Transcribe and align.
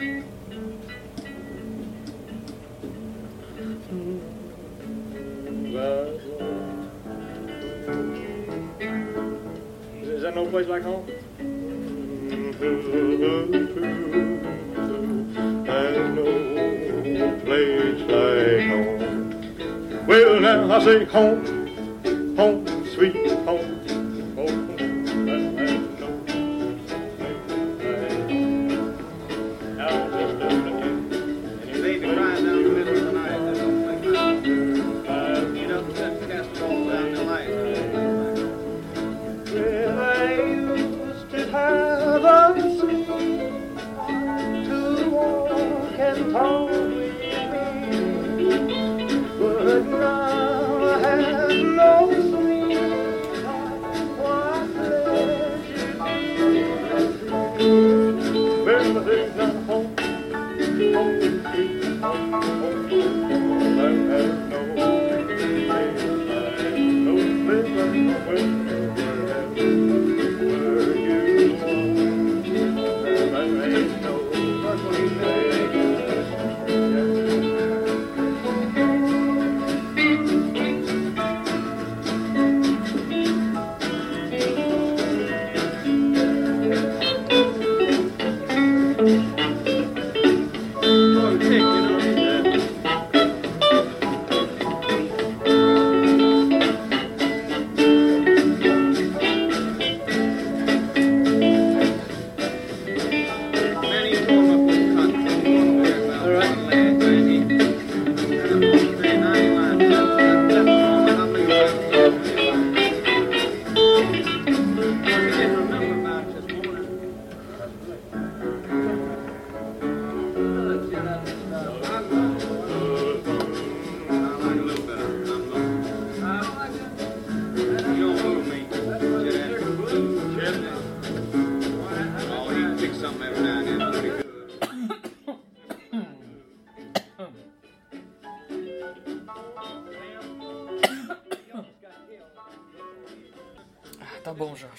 Is 0.00 0.06
that 10.22 10.32
no 10.34 10.46
place 10.46 10.68
like 10.68 10.82
home? 10.84 11.06
There's 12.58 12.86
no 17.04 17.30
place 17.44 18.00
like 18.08 18.68
home. 18.70 20.06
Well, 20.06 20.40
now 20.40 20.76
I 20.76 20.82
say 20.82 21.04
home, 21.04 21.44
home, 22.36 22.66
sweet 22.94 23.16
home. 23.44 23.69
believer. 74.90 75.39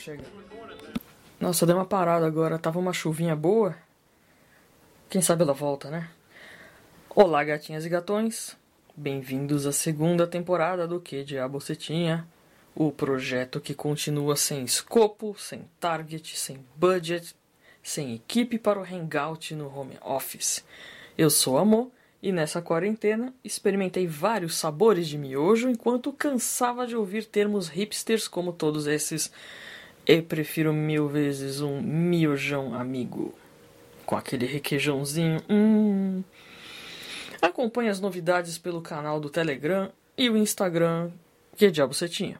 Chega. 0.02 0.24
Nossa, 1.40 1.66
deu 1.66 1.76
uma 1.76 1.86
parada 1.86 2.26
agora, 2.26 2.58
tava 2.58 2.80
uma 2.80 2.92
chuvinha 2.92 3.36
boa. 3.36 3.76
Quem 5.08 5.22
sabe 5.22 5.44
ela 5.44 5.54
volta, 5.54 5.92
né? 5.92 6.10
Olá, 7.08 7.44
gatinhas 7.44 7.86
e 7.86 7.90
gatões. 7.90 8.58
Bem-vindos 8.96 9.68
à 9.68 9.72
segunda 9.72 10.26
temporada 10.26 10.88
do 10.88 11.00
Que 11.00 11.24
Diabo 11.24 11.60
Você 11.60 11.76
Tinha? 11.76 12.28
O 12.74 12.92
projeto 12.92 13.62
que 13.62 13.76
continua 13.76 14.36
sem 14.36 14.64
escopo, 14.64 15.36
sem 15.38 15.70
target, 15.80 16.36
sem 16.36 16.66
budget, 16.76 17.36
sem 17.84 18.16
equipe 18.16 18.58
para 18.58 18.80
o 18.80 18.84
hangout 18.84 19.54
no 19.54 19.68
home 19.68 19.98
office. 20.02 20.66
Eu 21.16 21.30
sou 21.30 21.60
Amor 21.60 21.92
e 22.24 22.32
nessa 22.32 22.62
quarentena 22.62 23.34
experimentei 23.44 24.08
vários 24.08 24.56
sabores 24.56 25.08
de 25.08 25.18
miojo 25.18 25.70
enquanto 25.70 26.14
cansava 26.14 26.88
de 26.88 26.96
ouvir 26.96 27.26
termos 27.26 27.68
hipsters 27.68 28.28
como 28.28 28.52
todos 28.52 28.88
esses. 28.88 29.32
Eu 30.06 30.24
prefiro 30.24 30.74
mil 30.74 31.08
vezes 31.08 31.62
um 31.62 31.82
miojão 31.82 32.74
amigo. 32.74 33.34
Com 34.06 34.16
aquele 34.16 34.46
requeijãozinho. 34.46 35.42
Hum. 35.50 36.24
Acompanhe 37.42 37.90
as 37.90 38.00
novidades 38.00 38.58
pelo 38.58 38.82
canal 38.82 39.20
do 39.20 39.30
Telegram 39.30 39.92
e 40.18 40.30
o 40.30 40.38
Instagram. 40.38 41.12
Que 41.56 41.70
diabo 41.70 41.94
você 41.94 42.10
tinha? 42.10 42.40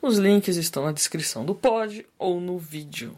Os 0.00 0.18
links 0.18 0.56
estão 0.56 0.84
na 0.84 0.92
descrição 0.92 1.44
do 1.44 1.54
pod 1.54 2.06
ou 2.18 2.40
no 2.40 2.58
vídeo. 2.58 3.16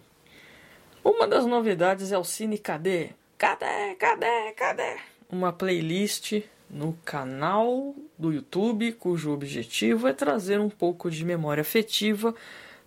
Uma 1.03 1.27
das 1.27 1.47
novidades 1.47 2.13
é 2.13 2.19
o 2.19 2.25
Cine 2.25 2.59
Cadê? 2.59 3.11
Cadê? 3.39 3.95
Cadê? 3.95 4.53
Cadê? 4.57 4.97
Uma 5.31 5.53
playlist 5.53 6.43
no 6.69 6.93
canal 7.05 7.95
do 8.19 8.33
YouTube 8.33 8.93
cujo 8.93 9.33
objetivo 9.33 10.09
é 10.09 10.13
trazer 10.13 10.59
um 10.61 10.69
pouco 10.69 11.11
de 11.11 11.25
memória 11.25 11.61
afetiva 11.61 12.35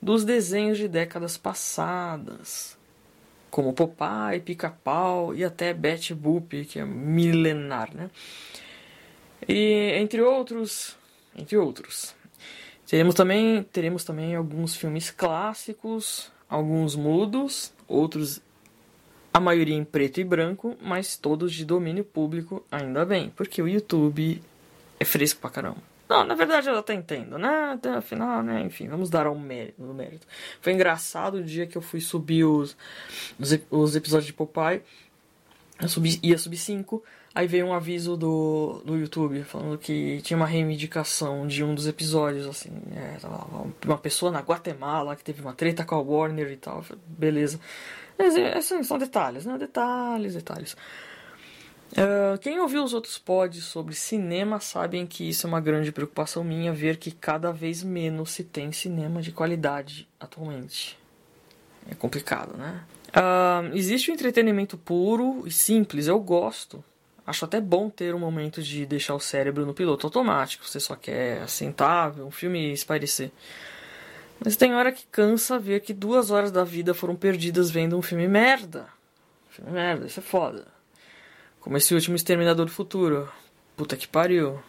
dos 0.01 0.23
desenhos 0.23 0.77
de 0.77 0.87
décadas 0.87 1.37
passadas, 1.37 2.77
como 3.49 3.73
Popeye, 3.73 4.39
Pica-Pau 4.43 5.33
e 5.33 5.43
até 5.43 5.73
Betty 5.73 6.13
Boop, 6.13 6.65
que 6.65 6.79
é 6.79 6.85
milenar, 6.85 7.93
né? 7.95 8.09
E 9.47 9.93
entre 9.95 10.21
outros, 10.21 10.95
entre 11.35 11.57
outros. 11.57 12.15
Teremos 12.87 13.15
também, 13.15 13.63
teremos 13.63 14.03
também 14.03 14.35
alguns 14.35 14.75
filmes 14.75 15.11
clássicos, 15.11 16.31
alguns 16.49 16.95
mudos, 16.95 17.73
outros 17.87 18.41
a 19.33 19.39
maioria 19.39 19.75
em 19.75 19.83
preto 19.83 20.19
e 20.19 20.23
branco, 20.23 20.75
mas 20.81 21.15
todos 21.15 21.53
de 21.53 21.63
domínio 21.63 22.03
público, 22.03 22.65
ainda 22.71 23.05
bem, 23.05 23.31
porque 23.35 23.61
o 23.61 23.67
YouTube 23.67 24.41
é 24.99 25.05
fresco 25.05 25.41
pra 25.41 25.49
caramba. 25.49 25.96
Não, 26.09 26.23
na 26.23 26.35
verdade 26.35 26.69
eu 26.69 26.77
até 26.77 26.93
entendo, 26.93 27.37
né? 27.37 27.71
Até 27.73 27.89
afinal, 27.89 28.41
né? 28.41 28.61
Enfim, 28.61 28.87
vamos 28.87 29.09
dar 29.09 29.27
ao 29.27 29.35
mérito, 29.35 29.81
no 29.81 29.93
mérito. 29.93 30.25
Foi 30.61 30.73
engraçado 30.73 31.35
o 31.35 31.43
dia 31.43 31.67
que 31.67 31.77
eu 31.77 31.81
fui 31.81 31.99
subir 31.99 32.45
os, 32.45 32.77
os, 33.39 33.59
os 33.69 33.95
episódios 33.95 34.27
de 34.27 34.33
Popeye. 34.33 34.81
Eu 35.79 35.87
subi, 35.87 36.19
ia 36.23 36.37
subir 36.37 36.57
5, 36.57 37.03
aí 37.35 37.45
veio 37.45 37.67
um 37.67 37.73
aviso 37.73 38.17
do, 38.17 38.81
do 38.83 38.97
YouTube 38.97 39.43
falando 39.43 39.77
que 39.77 40.19
tinha 40.23 40.35
uma 40.35 40.47
reivindicação 40.47 41.45
de 41.45 41.63
um 41.63 41.75
dos 41.75 41.87
episódios, 41.87 42.47
assim, 42.47 42.71
é, 42.95 43.17
uma 43.85 43.97
pessoa 43.97 44.31
na 44.31 44.39
Guatemala 44.39 45.15
que 45.15 45.23
teve 45.23 45.41
uma 45.41 45.53
treta 45.53 45.85
com 45.85 45.93
a 45.93 45.99
Warner 45.99 46.51
e 46.51 46.57
tal, 46.57 46.83
beleza. 47.05 47.59
Mas, 48.17 48.35
assim, 48.35 48.81
são 48.81 48.97
detalhes, 48.97 49.45
né? 49.45 49.55
Detalhes, 49.57 50.33
detalhes. 50.33 50.75
Ah, 51.95 52.37
quem 52.39 52.59
ouviu 52.59 52.83
os 52.83 52.93
outros 52.93 53.17
pods 53.17 53.63
sobre 53.63 53.95
cinema 53.95 54.59
sabem 54.59 55.05
que 55.05 55.29
isso 55.29 55.45
é 55.45 55.49
uma 55.49 55.61
grande 55.61 55.91
preocupação 55.91 56.43
minha 56.43 56.73
ver 56.73 56.97
que 56.97 57.11
cada 57.11 57.51
vez 57.51 57.83
menos 57.83 58.31
se 58.31 58.43
tem 58.43 58.71
cinema 58.71 59.21
de 59.21 59.31
qualidade 59.31 60.07
atualmente. 60.19 60.97
É 61.89 61.95
complicado, 61.95 62.57
né? 62.57 62.83
Ah, 63.13 63.61
existe 63.73 64.11
o 64.11 64.13
entretenimento 64.13 64.77
puro 64.77 65.43
e 65.45 65.51
simples, 65.51 66.07
eu 66.07 66.19
gosto. 66.19 66.83
Acho 67.25 67.45
até 67.45 67.59
bom 67.59 67.89
ter 67.89 68.15
um 68.15 68.19
momento 68.19 68.61
de 68.61 68.85
deixar 68.85 69.13
o 69.13 69.19
cérebro 69.19 69.65
no 69.65 69.73
piloto 69.73 70.07
automático. 70.07 70.65
Você 70.65 70.79
só 70.79 70.95
quer 70.95 71.47
sentar, 71.49 72.11
ver 72.11 72.21
um 72.21 72.31
filme 72.31 72.69
e 72.69 72.73
espairecer. 72.73 73.31
Mas 74.39 74.55
tem 74.55 74.73
hora 74.73 74.93
que 74.93 75.05
cansa 75.07 75.59
ver 75.59 75.81
que 75.81 75.93
duas 75.93 76.31
horas 76.31 76.51
da 76.51 76.63
vida 76.63 76.93
foram 76.93 77.15
perdidas 77.17 77.69
vendo 77.69 77.97
um 77.97 78.01
filme 78.01 78.29
merda. 78.29 78.87
Filme 79.49 79.71
merda, 79.71 80.05
isso 80.05 80.21
é 80.21 80.23
foda. 80.23 80.76
Como 81.59 81.77
esse 81.77 81.93
último 81.93 82.15
Exterminador 82.15 82.65
do 82.65 82.71
Futuro. 82.71 83.29
Puta 83.75 83.95
que 83.95 84.07
pariu. 84.07 84.59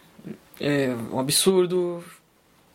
É 0.59 0.89
um 1.11 1.19
absurdo. 1.19 2.03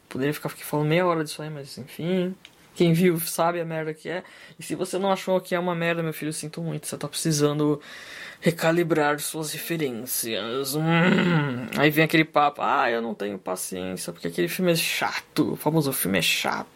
Poderia 0.09 0.33
ficar 0.33 0.49
aqui 0.49 0.65
falando 0.65 0.89
meia 0.89 1.07
hora 1.07 1.25
disso 1.25 1.43
aí, 1.43 1.51
mas 1.51 1.77
enfim. 1.79 2.35
Quem 2.75 2.93
viu 2.93 3.19
sabe 3.21 3.61
a 3.61 3.65
merda 3.65 3.95
que 3.95 4.09
é. 4.09 4.25
E 4.59 4.63
se 4.63 4.75
você 4.75 4.99
não 4.99 5.13
achou 5.13 5.41
que 5.41 5.55
é 5.55 5.59
uma 5.59 5.75
merda, 5.75 6.03
meu 6.03 6.13
filho, 6.13 6.33
sinto 6.33 6.61
muito. 6.61 6.87
Você 6.87 6.97
tá 6.97 7.07
precisando 7.07 7.81
recalibrar 8.41 9.21
suas 9.21 9.53
referências. 9.53 10.75
Hum. 10.75 10.83
Aí 11.79 11.91
vem 11.91 12.05
aquele 12.05 12.25
papo, 12.25 12.63
ah, 12.63 12.91
eu 12.91 13.01
não 13.01 13.15
tenho 13.15 13.39
paciência, 13.39 14.13
porque 14.13 14.29
aquele 14.29 14.49
filme 14.49 14.73
é 14.73 14.77
chato. 14.77 15.53
O 15.53 15.57
famoso 15.57 15.93
filme 15.93 16.19
é 16.19 16.23
chato. 16.23 16.69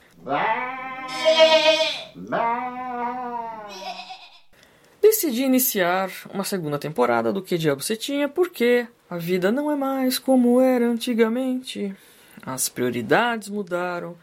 Decidi 5.18 5.42
iniciar 5.42 6.12
uma 6.32 6.44
segunda 6.44 6.78
temporada 6.78 7.32
do 7.32 7.42
Que 7.42 7.58
Diabo 7.58 7.82
Você 7.82 7.96
Tinha, 7.96 8.28
porque 8.28 8.86
a 9.10 9.18
vida 9.18 9.50
não 9.50 9.68
é 9.68 9.74
mais 9.74 10.16
como 10.16 10.60
era 10.60 10.86
antigamente. 10.86 11.92
As 12.40 12.68
prioridades 12.68 13.48
mudaram, 13.48 14.14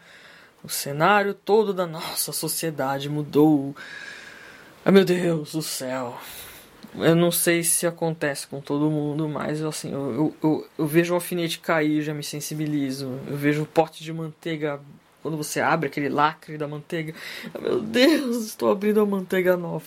o 0.64 0.70
cenário 0.70 1.34
todo 1.34 1.74
da 1.74 1.86
nossa 1.86 2.32
sociedade 2.32 3.10
mudou. 3.10 3.76
Ai 4.86 4.90
meu 4.90 5.04
Deus 5.04 5.52
do 5.52 5.60
céu. 5.60 6.18
Eu 6.94 7.14
não 7.14 7.30
sei 7.30 7.62
se 7.62 7.86
acontece 7.86 8.46
com 8.46 8.58
todo 8.62 8.90
mundo, 8.90 9.28
mas 9.28 9.62
assim, 9.62 9.92
eu, 9.92 10.34
eu, 10.42 10.66
eu, 10.78 10.86
vejo 10.86 11.12
o 11.12 11.16
alfinete 11.16 11.58
cair, 11.58 12.00
já 12.00 12.14
me 12.14 12.24
sensibilizo. 12.24 13.20
Eu 13.26 13.36
vejo 13.36 13.64
o 13.64 13.66
pote 13.66 14.02
de 14.02 14.14
manteiga 14.14 14.80
quando 15.20 15.36
você 15.36 15.60
abre 15.60 15.88
aquele 15.88 16.08
lacre 16.08 16.56
da 16.56 16.66
manteiga. 16.66 17.12
Ai, 17.54 17.60
meu 17.60 17.82
Deus, 17.82 18.46
estou 18.46 18.70
abrindo 18.70 18.98
a 18.98 19.04
manteiga 19.04 19.58
nova. 19.58 19.84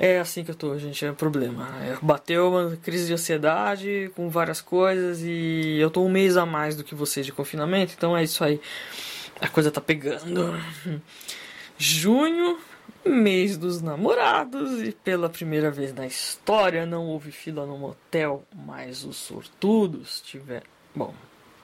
É 0.00 0.20
assim 0.20 0.44
que 0.44 0.52
eu 0.52 0.54
tô, 0.54 0.78
gente, 0.78 1.04
é 1.04 1.10
um 1.10 1.14
problema. 1.14 1.68
É, 1.82 1.98
bateu 2.00 2.50
uma 2.50 2.76
crise 2.76 3.08
de 3.08 3.14
ansiedade 3.14 4.12
com 4.14 4.30
várias 4.30 4.60
coisas 4.60 5.20
e 5.22 5.76
eu 5.80 5.90
tô 5.90 6.04
um 6.04 6.08
mês 6.08 6.36
a 6.36 6.46
mais 6.46 6.76
do 6.76 6.84
que 6.84 6.94
vocês 6.94 7.26
de 7.26 7.32
confinamento, 7.32 7.94
então 7.98 8.16
é 8.16 8.22
isso 8.22 8.44
aí. 8.44 8.60
A 9.40 9.48
coisa 9.48 9.72
tá 9.72 9.80
pegando. 9.80 10.54
Junho, 11.76 12.58
mês 13.04 13.56
dos 13.56 13.82
namorados 13.82 14.82
e 14.82 14.92
pela 14.92 15.28
primeira 15.28 15.68
vez 15.68 15.92
na 15.92 16.06
história 16.06 16.86
não 16.86 17.06
houve 17.06 17.32
fila 17.32 17.66
no 17.66 17.76
motel, 17.76 18.44
mas 18.54 19.02
os 19.02 19.16
sortudos 19.16 20.20
tiveram. 20.20 20.66
Bom, 20.94 21.12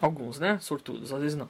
alguns, 0.01 0.41
né? 0.41 0.59
Sortudos, 0.61 1.13
às 1.13 1.21
vezes 1.21 1.37
não. 1.37 1.49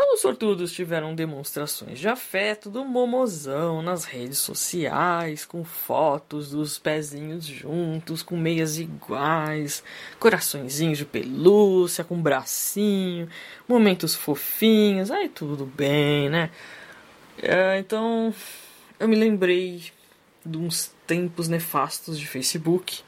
Os 0.00 0.22
sortudos 0.22 0.72
tiveram 0.72 1.12
demonstrações 1.12 1.98
de 1.98 2.08
afeto 2.08 2.70
do 2.70 2.84
momozão 2.84 3.82
nas 3.82 4.04
redes 4.04 4.38
sociais, 4.38 5.44
com 5.44 5.64
fotos 5.64 6.50
dos 6.50 6.78
pezinhos 6.78 7.44
juntos, 7.44 8.22
com 8.22 8.36
meias 8.36 8.78
iguais, 8.78 9.82
coraçõezinhos 10.20 10.98
de 10.98 11.04
pelúcia, 11.04 12.04
com 12.04 12.20
bracinho, 12.20 13.28
momentos 13.68 14.14
fofinhos, 14.14 15.10
aí 15.10 15.28
tudo 15.28 15.66
bem, 15.66 16.28
né? 16.28 16.50
É, 17.40 17.78
então, 17.78 18.34
eu 18.98 19.08
me 19.08 19.14
lembrei 19.16 19.84
de 20.44 20.58
uns 20.58 20.92
tempos 21.06 21.46
nefastos 21.48 22.18
de 22.18 22.26
Facebook 22.26 23.02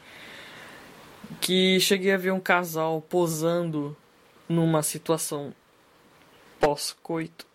que 1.40 1.80
cheguei 1.80 2.12
a 2.12 2.16
ver 2.16 2.32
um 2.32 2.40
casal 2.40 3.00
posando 3.00 3.96
numa 4.48 4.82
situação 4.82 5.52
pós-coito, 6.60 7.46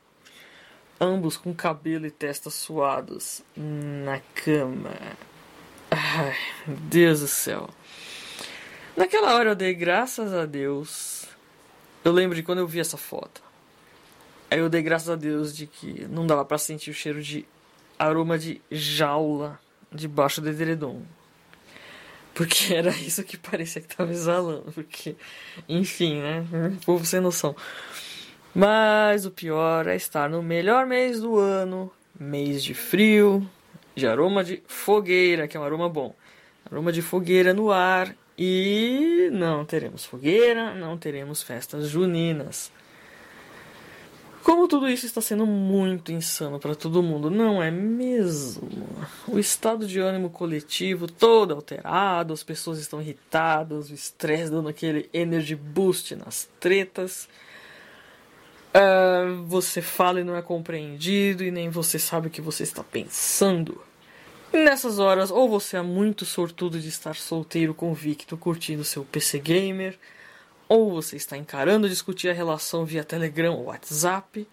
ambos 1.00 1.38
com 1.38 1.54
cabelo 1.54 2.08
e 2.08 2.12
testa 2.12 2.50
suados 2.50 3.44
na 3.56 4.20
cama. 4.34 4.92
Ai, 5.92 6.36
Deus 6.68 7.22
do 7.22 7.28
céu. 7.28 7.70
Naquela 8.98 9.36
hora 9.36 9.52
eu 9.52 9.56
dei 9.56 9.74
graças 9.74 10.34
a 10.34 10.46
Deus. 10.46 11.26
Eu 12.04 12.12
lembro 12.12 12.36
de 12.36 12.44
quando 12.44 12.60
eu 12.60 12.68
vi 12.68 12.80
essa 12.80 12.98
foto. 12.98 13.44
Aí 14.50 14.60
eu 14.60 14.70
dei 14.70 14.82
graças 14.82 15.10
a 15.10 15.16
Deus 15.16 15.56
de 15.56 15.68
que 15.68 16.06
não 16.08 16.26
dava 16.26 16.44
para 16.44 16.58
sentir 16.58 16.90
o 16.90 16.94
cheiro 16.94 17.22
de 17.22 17.46
aroma 17.98 18.38
de 18.38 18.62
jaula 18.72 19.60
debaixo 19.92 20.42
do 20.42 20.50
edredom. 20.50 21.02
Porque 22.34 22.74
era 22.76 22.92
isso 22.92 23.24
que 23.24 23.38
parecia 23.38 23.82
que 23.82 23.96
tava 23.96 24.12
exalando. 24.12 24.72
Porque, 24.72 25.16
enfim, 25.68 26.22
né? 26.22 26.46
O 26.78 26.86
povo 26.86 27.06
sem 27.06 27.20
noção. 27.20 27.56
Mas 28.56 29.26
o 29.26 29.32
pior 29.32 29.86
é 29.86 29.98
estar 29.98 30.30
no 30.30 30.42
melhor 30.42 30.86
mês 30.86 31.20
do 31.20 31.38
ano, 31.38 31.92
mês 32.18 32.64
de 32.64 32.74
frio, 32.74 33.46
de 33.94 34.08
aroma 34.08 34.46
de 34.46 34.64
fogueira, 34.66 35.46
que 35.46 35.58
é 35.58 35.60
um 35.60 35.64
aroma 35.64 35.90
bom. 35.90 36.16
Aroma 36.72 36.90
de 36.90 37.02
fogueira 37.02 37.54
no 37.54 37.70
ar 37.70 38.16
e 38.38 39.30
não 39.34 39.66
teremos 39.66 40.06
fogueira, 40.06 40.74
não 40.74 40.98
teremos 40.98 41.44
festas 41.44 41.90
juninas. 41.90 42.72
Como 44.42 44.70
tudo 44.70 44.88
isso 44.88 45.06
está 45.06 45.20
sendo 45.20 45.46
muito 45.46 46.14
insano 46.14 46.58
para 46.58 46.76
todo 46.76 47.04
mundo, 47.04 47.30
não 47.30 47.62
é 47.62 47.70
mesmo? 47.70 48.88
O 49.28 49.38
estado 49.38 49.86
de 49.86 50.00
ânimo 50.00 50.30
coletivo 50.30 51.08
todo 51.08 51.54
alterado, 51.54 52.32
as 52.32 52.42
pessoas 52.42 52.80
estão 52.80 53.02
irritadas, 53.02 53.90
o 53.90 53.94
estresse 53.94 54.50
dando 54.50 54.70
aquele 54.70 55.10
energy 55.12 55.56
boost 55.56 56.16
nas 56.16 56.48
tretas. 56.58 57.28
Uh, 58.76 59.42
você 59.46 59.82
fala 59.82 60.20
e 60.20 60.24
não 60.26 60.36
é 60.36 60.42
compreendido, 60.42 61.46
e 61.46 61.50
nem 61.52 61.70
você 61.70 61.98
sabe 61.98 62.28
o 62.28 62.30
que 62.30 62.42
você 62.42 62.64
está 62.64 62.84
pensando. 62.84 63.82
E 64.52 64.58
nessas 64.58 65.00
horas, 65.00 65.32
ou 65.32 65.48
você 65.48 65.78
é 65.78 65.82
muito 65.82 66.26
sortudo 66.26 66.78
de 66.78 66.90
estar 66.90 67.16
solteiro, 67.16 67.74
convicto, 67.74 68.36
curtindo 68.36 68.84
seu 68.84 69.06
PC 69.06 69.40
Gamer, 69.40 69.98
ou 70.68 70.92
você 70.92 71.16
está 71.16 71.38
encarando 71.38 71.88
discutir 71.88 72.28
a 72.30 72.34
relação 72.34 72.84
via 72.84 73.04
Telegram 73.04 73.54
ou 73.54 73.66
WhatsApp, 73.66 74.46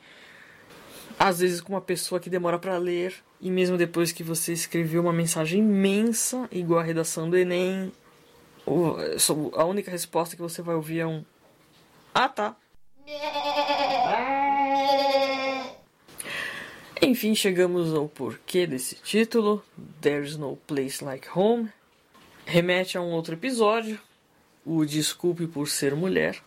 às 1.19 1.41
vezes 1.41 1.61
com 1.61 1.73
uma 1.73 1.81
pessoa 1.81 2.21
que 2.21 2.31
demora 2.31 2.61
para 2.61 2.79
ler, 2.79 3.15
e 3.41 3.51
mesmo 3.51 3.77
depois 3.77 4.13
que 4.13 4.23
você 4.23 4.53
escreveu 4.53 5.03
uma 5.03 5.13
mensagem 5.13 5.59
imensa, 5.59 6.49
igual 6.53 6.79
a 6.79 6.85
redação 6.85 7.29
do 7.29 7.37
Enem, 7.37 7.93
a 9.57 9.65
única 9.65 9.91
resposta 9.91 10.37
que 10.37 10.43
você 10.43 10.63
vai 10.63 10.77
ouvir 10.77 11.01
é 11.01 11.07
um 11.07 11.25
Ah 12.15 12.29
tá. 12.29 12.55
Enfim, 17.13 17.35
chegamos 17.35 17.93
ao 17.93 18.09
porquê 18.09 18.67
desse 18.67 18.95
título, 18.95 19.63
There's 20.01 20.39
No 20.39 20.57
Place 20.57 21.05
Like 21.05 21.29
Home. 21.37 21.69
Remete 22.47 22.97
a 22.97 23.03
um 23.03 23.11
outro 23.11 23.35
episódio, 23.35 24.01
o 24.65 24.83
Desculpe 24.87 25.47
por 25.47 25.69
Ser 25.69 25.95
Mulher, 25.95 26.43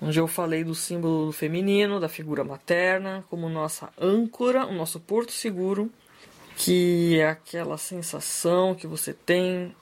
onde 0.00 0.18
eu 0.18 0.26
falei 0.26 0.64
do 0.64 0.74
símbolo 0.74 1.30
feminino, 1.32 2.00
da 2.00 2.08
figura 2.08 2.42
materna, 2.42 3.22
como 3.28 3.50
nossa 3.50 3.90
âncora, 4.00 4.64
o 4.64 4.72
nosso 4.72 4.98
porto 4.98 5.32
seguro, 5.32 5.90
que 6.56 7.18
é 7.18 7.28
aquela 7.28 7.76
sensação 7.76 8.74
que 8.74 8.86
você 8.86 9.12
tem, 9.12 9.76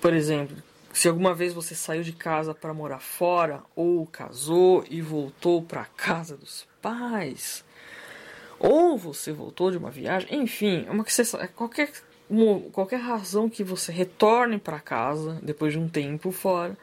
por 0.00 0.12
exemplo, 0.12 0.56
se 0.92 1.06
alguma 1.06 1.32
vez 1.32 1.52
você 1.52 1.76
saiu 1.76 2.02
de 2.02 2.12
casa 2.12 2.52
para 2.52 2.74
morar 2.74 2.98
fora 2.98 3.62
ou 3.76 4.04
casou 4.04 4.84
e 4.90 5.00
voltou 5.00 5.62
para 5.62 5.84
casa 5.84 6.36
dos 6.36 6.66
pais, 6.82 7.64
ou 8.60 8.98
você 8.98 9.32
voltou 9.32 9.70
de 9.70 9.78
uma 9.78 9.90
viagem, 9.90 10.28
enfim, 10.38 10.84
é 10.86 10.90
uma 10.90 11.04
é 11.40 11.46
qualquer 11.46 11.90
uma, 12.28 12.60
qualquer 12.70 13.00
razão 13.00 13.48
que 13.48 13.64
você 13.64 13.90
retorne 13.90 14.58
para 14.58 14.78
casa 14.78 15.40
depois 15.42 15.72
de 15.72 15.78
um 15.78 15.88
tempo 15.88 16.30
fora 16.30 16.76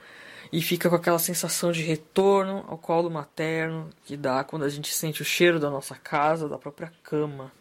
e 0.51 0.61
fica 0.61 0.89
com 0.89 0.95
aquela 0.95 1.19
sensação 1.19 1.71
de 1.71 1.83
retorno 1.83 2.65
ao 2.67 2.77
colo 2.77 3.09
materno 3.09 3.89
que 4.03 4.17
dá 4.17 4.43
quando 4.43 4.63
a 4.63 4.69
gente 4.69 4.93
sente 4.93 5.21
o 5.21 5.25
cheiro 5.25 5.59
da 5.59 5.69
nossa 5.69 5.95
casa, 5.95 6.49
da 6.49 6.57
própria 6.57 6.91
cama. 7.03 7.51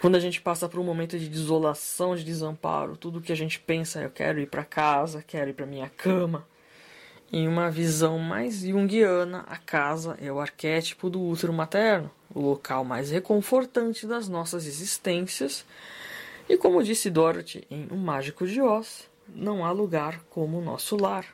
Quando 0.00 0.16
a 0.16 0.20
gente 0.20 0.40
passa 0.42 0.68
por 0.68 0.78
um 0.78 0.84
momento 0.84 1.18
de 1.18 1.28
desolação, 1.28 2.14
de 2.14 2.22
desamparo, 2.24 2.96
tudo 2.96 3.22
que 3.22 3.32
a 3.32 3.36
gente 3.36 3.58
pensa 3.58 4.02
eu 4.02 4.10
quero 4.10 4.38
ir 4.38 4.46
para 4.46 4.62
casa, 4.62 5.24
quero 5.26 5.50
ir 5.50 5.54
para 5.54 5.64
minha 5.64 5.88
cama. 5.88 6.46
Em 7.32 7.48
uma 7.48 7.70
visão 7.70 8.18
mais 8.18 8.60
junguiana, 8.60 9.44
a 9.48 9.56
casa 9.56 10.16
é 10.20 10.30
o 10.30 10.38
arquétipo 10.38 11.08
do 11.08 11.22
útero 11.22 11.52
materno, 11.52 12.10
o 12.34 12.40
local 12.40 12.84
mais 12.84 13.10
reconfortante 13.10 14.06
das 14.06 14.28
nossas 14.28 14.66
existências. 14.66 15.64
E 16.48 16.56
como 16.56 16.82
disse 16.82 17.08
Dorothy 17.08 17.64
em 17.70 17.86
O 17.90 17.96
Mágico 17.96 18.46
de 18.46 18.60
Oz, 18.60 19.08
não 19.28 19.64
há 19.64 19.70
lugar 19.70 20.20
como 20.28 20.58
o 20.58 20.64
nosso 20.64 20.96
lar. 20.96 21.26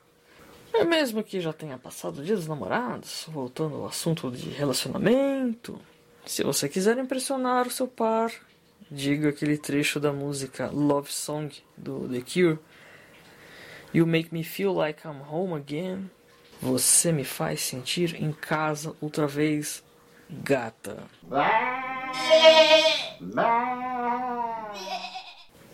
É 0.73 0.85
mesmo 0.85 1.25
que 1.25 1.41
já 1.41 1.53
tenha 1.53 1.77
passado 1.79 2.19
o 2.19 2.25
dia 2.25 2.37
dos 2.37 2.47
namorados, 2.47 3.27
voltando 3.29 3.77
ao 3.77 3.87
assunto 3.87 4.31
de 4.31 4.51
relacionamento, 4.51 5.81
se 6.27 6.45
você 6.45 6.69
quiser 6.69 6.99
impressionar 6.99 7.67
o 7.67 7.71
seu 7.71 7.89
par, 7.89 8.31
diga 8.91 9.31
aquele 9.31 9.57
trecho 9.57 9.99
da 9.99 10.13
música 10.13 10.71
Love 10.71 11.11
Song 11.11 11.53
do 11.77 12.09
The 12.09 12.21
Cure. 12.21 12.59
You 13.93 14.07
make 14.07 14.33
me 14.33 14.45
feel 14.45 14.73
like 14.73 15.03
I'm 15.05 15.23
home 15.29 15.55
again. 15.55 16.11
Você 16.61 17.11
me 17.11 17.25
faz 17.25 17.63
sentir 17.63 18.15
em 18.23 18.33
casa 18.33 18.95
outra 19.01 19.27
vez, 19.27 19.83
gata. 20.31 20.97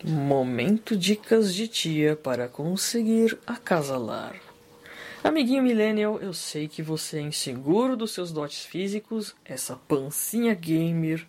Momento 0.03 0.95
dicas 0.95 1.53
de 1.53 1.67
tia 1.67 2.15
para 2.15 2.47
conseguir 2.47 3.37
acasalar. 3.45 4.35
Amiguinho 5.23 5.63
millennial, 5.63 6.19
eu 6.21 6.33
sei 6.33 6.67
que 6.67 6.81
você 6.81 7.17
é 7.17 7.21
inseguro 7.21 7.97
dos 7.97 8.11
seus 8.11 8.31
dotes 8.31 8.65
físicos, 8.65 9.35
essa 9.43 9.75
pancinha 9.75 10.53
gamer 10.53 11.25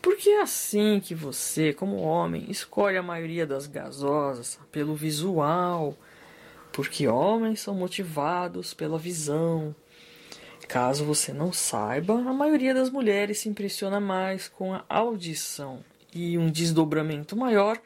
Porque 0.00 0.30
é 0.30 0.40
assim 0.40 1.00
que 1.00 1.14
você, 1.14 1.72
como 1.72 1.96
homem, 1.96 2.46
escolhe 2.48 2.96
a 2.96 3.02
maioria 3.02 3.46
das 3.46 3.66
gasosas 3.66 4.58
pelo 4.72 4.94
visual. 4.94 5.94
Porque 6.72 7.08
homens 7.08 7.60
são 7.60 7.74
motivados 7.74 8.72
pela 8.72 8.98
visão. 8.98 9.74
Caso 10.68 11.02
você 11.02 11.32
não 11.32 11.50
saiba, 11.50 12.12
a 12.12 12.32
maioria 12.32 12.74
das 12.74 12.90
mulheres 12.90 13.38
se 13.38 13.48
impressiona 13.48 13.98
mais 13.98 14.48
com 14.48 14.74
a 14.74 14.84
audição 14.86 15.82
e 16.14 16.36
um 16.36 16.50
desdobramento 16.50 17.34
maior 17.34 17.80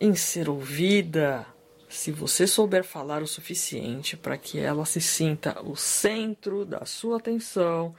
em 0.00 0.14
ser 0.14 0.48
ouvida. 0.48 1.44
Se 1.88 2.12
você 2.12 2.46
souber 2.46 2.84
falar 2.84 3.24
o 3.24 3.26
suficiente 3.26 4.16
para 4.16 4.38
que 4.38 4.56
ela 4.56 4.86
se 4.86 5.00
sinta 5.00 5.60
o 5.62 5.74
centro 5.74 6.64
da 6.64 6.84
sua 6.84 7.16
atenção 7.16 7.92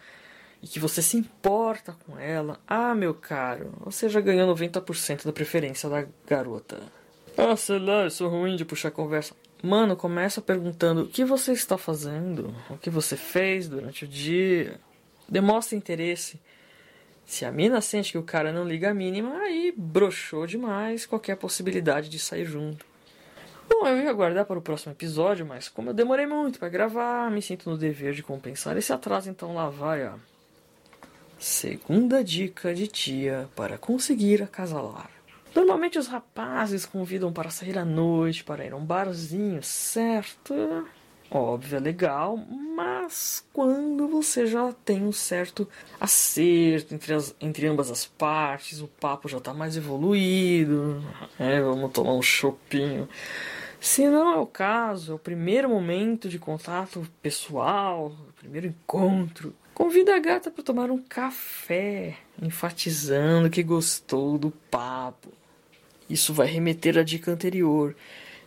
e 0.64 0.68
que 0.68 0.80
você 0.80 1.02
se 1.02 1.18
importa 1.18 1.94
com 2.06 2.18
ela, 2.18 2.62
ah, 2.66 2.96
meu 2.96 3.14
caro, 3.14 3.74
você 3.82 4.08
já 4.08 4.22
ganhou 4.22 4.48
90% 4.56 5.26
da 5.26 5.34
preferência 5.34 5.90
da 5.90 6.08
garota. 6.26 6.82
Ah, 7.38 7.58
sei 7.58 7.78
lá, 7.78 8.06
eu 8.06 8.10
sou 8.10 8.30
ruim 8.30 8.56
de 8.56 8.64
puxar 8.64 8.90
conversa. 8.90 9.36
Mano, 9.62 9.96
começa 9.96 10.40
perguntando 10.42 11.04
o 11.04 11.08
que 11.08 11.26
você 11.26 11.52
está 11.52 11.78
fazendo, 11.78 12.54
o 12.70 12.78
que 12.78 12.90
você 12.90 13.18
fez 13.18 13.68
durante 13.68 14.06
o 14.06 14.08
dia. 14.08 14.80
Demonstra 15.28 15.76
interesse. 15.76 16.40
Se 17.26 17.44
a 17.44 17.52
mina 17.52 17.82
sente 17.82 18.12
que 18.12 18.18
o 18.18 18.24
cara 18.24 18.54
não 18.54 18.64
liga 18.64 18.92
a 18.92 18.94
mínima, 18.94 19.38
aí 19.40 19.74
broxou 19.76 20.46
demais 20.48 21.06
qualquer 21.06 21.36
possibilidade 21.36 22.08
de 22.08 22.20
sair 22.20 22.46
junto. 22.46 22.86
Bom, 23.70 23.86
eu 23.86 23.98
ia 23.98 24.10
aguardar 24.10 24.46
para 24.46 24.58
o 24.58 24.62
próximo 24.62 24.94
episódio, 24.94 25.46
mas 25.46 25.68
como 25.68 25.90
eu 25.90 25.94
demorei 25.94 26.26
muito 26.26 26.58
para 26.58 26.70
gravar, 26.70 27.30
me 27.30 27.42
sinto 27.42 27.70
no 27.70 27.78
dever 27.78 28.14
de 28.14 28.24
compensar 28.24 28.78
esse 28.78 28.94
atraso, 28.94 29.30
então 29.30 29.54
lá 29.54 29.70
vai, 29.70 30.08
ó. 30.08 30.14
Segunda 31.38 32.24
dica 32.24 32.74
de 32.74 32.88
tia 32.88 33.50
para 33.56 33.78
conseguir 33.78 34.42
acasalar. 34.42 35.17
Normalmente 35.58 35.98
os 35.98 36.06
rapazes 36.06 36.86
convidam 36.86 37.34
para 37.34 37.50
sair 37.50 37.80
à 37.80 37.84
noite, 37.84 38.44
para 38.44 38.64
ir 38.64 38.74
a 38.74 38.76
um 38.76 38.86
barzinho, 38.86 39.64
certo? 39.64 40.54
Óbvio, 41.32 41.78
é 41.78 41.80
legal, 41.80 42.38
mas 42.76 43.44
quando 43.52 44.08
você 44.08 44.46
já 44.46 44.72
tem 44.86 45.04
um 45.04 45.12
certo 45.12 45.68
acerto 46.00 46.94
entre, 46.94 47.12
as, 47.12 47.36
entre 47.42 47.66
ambas 47.66 47.90
as 47.90 48.06
partes, 48.06 48.82
o 48.82 48.88
papo 48.88 49.28
já 49.28 49.40
está 49.40 49.52
mais 49.52 49.76
evoluído, 49.76 51.04
é, 51.40 51.60
vamos 51.60 51.92
tomar 51.92 52.14
um 52.14 52.22
chopinho. 52.22 53.10
Se 53.80 54.08
não 54.08 54.36
é 54.36 54.38
o 54.38 54.46
caso, 54.46 55.14
é 55.14 55.16
o 55.16 55.20
primeiro 55.20 55.68
momento 55.68 56.30
de 56.30 56.38
contato 56.38 57.04
pessoal, 57.20 58.16
o 58.30 58.34
primeiro 58.34 58.68
encontro. 58.68 59.56
Convida 59.74 60.16
a 60.16 60.20
gata 60.20 60.52
para 60.52 60.64
tomar 60.64 60.92
um 60.92 61.02
café, 61.02 62.16
enfatizando 62.40 63.50
que 63.50 63.64
gostou 63.64 64.38
do 64.38 64.52
papo. 64.52 65.32
Isso 66.10 66.34
vai 66.34 66.48
remeter 66.48 66.98
à 66.98 67.04
dica 67.04 67.32
anterior, 67.32 67.96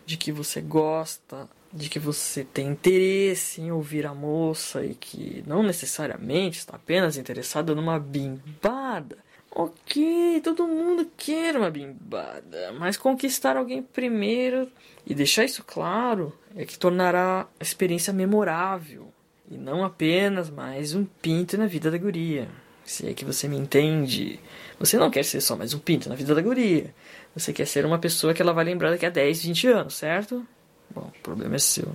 de 0.07 0.17
que 0.17 0.33
você 0.33 0.61
gosta 0.61 1.49
de 1.73 1.89
que 1.89 1.99
você 1.99 2.43
tem 2.43 2.69
interesse 2.69 3.61
em 3.61 3.71
ouvir 3.71 4.07
a 4.07 4.15
moça 4.15 4.85
e 4.85 4.95
que 4.95 5.45
não 5.47 5.63
necessariamente 5.63 6.59
está 6.59 6.77
apenas 6.77 7.17
interessado 7.17 7.75
numa 7.77 7.99
bimbada. 7.99 9.19
Ok, 9.53 10.41
todo 10.43 10.67
mundo 10.67 11.09
quer 11.17 11.57
uma 11.57 11.71
bimbada, 11.71 12.73
mas 12.79 12.97
conquistar 12.97 13.57
alguém 13.57 13.83
primeiro 13.83 14.69
e 15.07 15.15
deixar 15.15 15.45
isso 15.45 15.65
claro 15.65 16.33
é 16.55 16.65
que 16.65 16.79
tornará 16.79 17.49
a 17.59 17.63
experiência 17.63 18.13
memorável 18.13 19.13
e 19.51 19.57
não 19.57 19.85
apenas 19.85 20.51
mais 20.51 20.95
um 20.95 21.05
pinto 21.05 21.57
na 21.59 21.67
vida 21.67 21.91
da 21.91 21.99
guria. 21.99 22.49
Se 22.85 23.09
é 23.09 23.15
que 23.15 23.25
você 23.25 23.47
me 23.47 23.57
entende. 23.57 24.41
Você 24.79 24.99
não 24.99 25.11
quer 25.11 25.25
ser 25.25 25.41
só 25.41 25.57
mais 25.57 25.75
um 25.75 25.79
pinto 25.79 26.09
na 26.09 26.15
vida 26.15 26.35
da 26.35 26.43
guria. 26.43 26.93
Você 27.35 27.53
quer 27.53 27.67
ser 27.67 27.87
uma 27.87 27.99
pessoa 27.99 28.35
que 28.35 28.43
ela 28.43 28.53
vai 28.53 28.65
lembrar 28.65 28.91
daqui 28.91 29.07
a 29.07 29.11
10, 29.11 29.43
20 29.45 29.67
anos, 29.69 29.95
certo? 29.95 30.47
Bom, 30.91 31.11
o 31.17 31.23
problema 31.23 31.57
é 31.57 31.59
seu. 31.59 31.95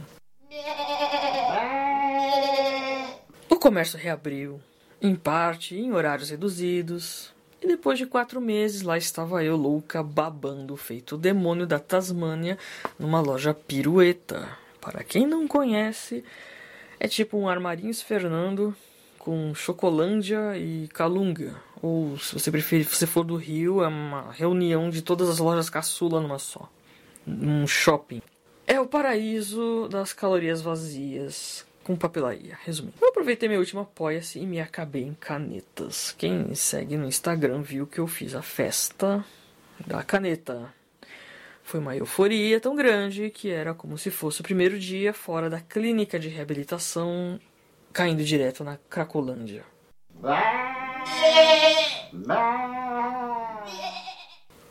O 3.50 3.58
comércio 3.58 4.00
reabriu, 4.00 4.62
em 5.02 5.16
parte 5.16 5.76
em 5.76 5.92
horários 5.92 6.30
reduzidos, 6.30 7.34
e 7.62 7.68
depois 7.68 7.98
de 7.98 8.06
quatro 8.06 8.40
meses 8.40 8.84
lá 8.84 8.98
estava 8.98 9.44
eu 9.44 9.58
louca 9.58 10.04
babando 10.04 10.78
feito 10.78 11.18
demônio 11.18 11.66
da 11.66 11.80
Tasmânia 11.80 12.58
numa 12.98 13.20
loja 13.20 13.54
pirueta. 13.54 14.48
Para 14.80 15.04
quem 15.04 15.26
não 15.26 15.48
conhece, 15.48 16.24
é 17.00 17.08
tipo 17.08 17.38
um 17.38 17.50
armarinhos 17.50 18.02
Fernando 18.02 18.76
com 19.18 19.54
Chocolândia 19.56 20.56
e 20.58 20.88
Calunga. 20.90 21.56
Ou 21.82 22.18
se 22.18 22.34
você 22.34 22.52
preferir, 22.52 22.86
se 22.86 23.06
for 23.06 23.24
do 23.24 23.36
Rio, 23.36 23.84
é 23.84 23.88
uma 23.88 24.32
reunião 24.32 24.90
de 24.90 25.02
todas 25.02 25.30
as 25.30 25.40
lojas 25.40 25.70
caçula 25.70 26.20
numa 26.20 26.40
só. 26.40 26.70
Um 27.28 27.68
shopping. 27.68 28.22
É 28.68 28.80
o 28.80 28.88
paraíso 28.88 29.88
das 29.90 30.14
calorias 30.14 30.62
vazias 30.62 31.66
com 31.84 31.96
papelaria. 31.96 32.58
Resumindo, 32.64 32.96
eu 33.00 33.10
aproveitei 33.10 33.48
meu 33.48 33.60
último 33.60 33.82
apoia-se 33.82 34.40
e 34.40 34.46
me 34.46 34.60
acabei 34.60 35.04
em 35.04 35.14
canetas. 35.14 36.16
Quem 36.18 36.34
me 36.34 36.56
segue 36.56 36.98
no 36.98 37.06
Instagram 37.06 37.62
viu 37.62 37.86
que 37.86 38.00
eu 38.00 38.08
fiz 38.08 38.34
a 38.34 38.42
festa 38.42 39.24
da 39.86 40.04
caneta. 40.04 40.74
Foi 41.62 41.80
uma 41.80 41.96
euforia 41.96 42.60
tão 42.60 42.76
grande 42.76 43.30
que 43.30 43.50
era 43.50 43.74
como 43.74 43.98
se 43.98 44.10
fosse 44.12 44.42
o 44.42 44.44
primeiro 44.44 44.80
dia 44.80 45.14
fora 45.14 45.50
da 45.50 45.60
clínica 45.60 46.20
de 46.20 46.28
reabilitação, 46.28 47.40
caindo 47.94 48.24
direto 48.24 48.64
na 48.64 48.78
Cracolândia. 48.90 49.64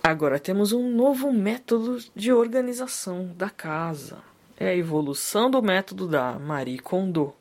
Agora 0.02 0.38
temos 0.38 0.72
um 0.72 0.90
novo 0.90 1.32
método 1.32 1.98
de 2.14 2.32
organização 2.32 3.32
da 3.36 3.48
casa. 3.48 4.18
É 4.56 4.68
a 4.68 4.76
evolução 4.76 5.50
do 5.50 5.62
método 5.62 6.06
da 6.06 6.38
Marie 6.38 6.78
Kondo. 6.78 7.32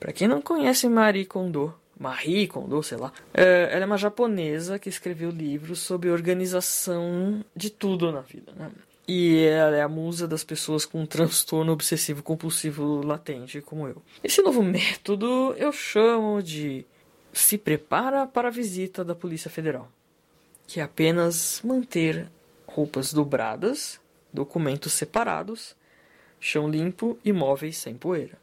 Para 0.00 0.12
quem 0.12 0.26
não 0.26 0.40
conhece 0.40 0.88
Marie 0.88 1.26
Kondo, 1.26 1.72
Marie 1.98 2.48
Kondo, 2.48 2.82
sei 2.82 2.98
lá, 2.98 3.12
é, 3.32 3.68
ela 3.70 3.84
é 3.84 3.86
uma 3.86 3.98
japonesa 3.98 4.78
que 4.78 4.88
escreveu 4.88 5.30
livros 5.30 5.78
sobre 5.78 6.10
organização 6.10 7.44
de 7.54 7.70
tudo 7.70 8.10
na 8.10 8.22
vida. 8.22 8.52
Né? 8.56 8.70
E 9.06 9.44
ela 9.44 9.76
é 9.76 9.82
a 9.82 9.88
musa 9.88 10.26
das 10.26 10.42
pessoas 10.42 10.84
com 10.84 11.04
transtorno 11.06 11.72
obsessivo 11.72 12.22
compulsivo 12.22 13.06
latente, 13.06 13.60
como 13.60 13.86
eu. 13.86 14.02
Esse 14.24 14.42
novo 14.42 14.62
método 14.62 15.54
eu 15.56 15.70
chamo 15.72 16.42
de 16.42 16.86
se 17.32 17.56
prepara 17.56 18.26
para 18.26 18.48
a 18.48 18.50
visita 18.50 19.04
da 19.04 19.14
Polícia 19.14 19.50
Federal 19.50 19.88
que 20.72 20.80
é 20.80 20.82
apenas 20.82 21.60
manter 21.62 22.26
roupas 22.66 23.12
dobradas, 23.12 24.00
documentos 24.32 24.94
separados, 24.94 25.76
chão 26.40 26.66
limpo 26.66 27.18
e 27.22 27.30
móveis 27.30 27.76
sem 27.76 27.94
poeira. 27.94 28.38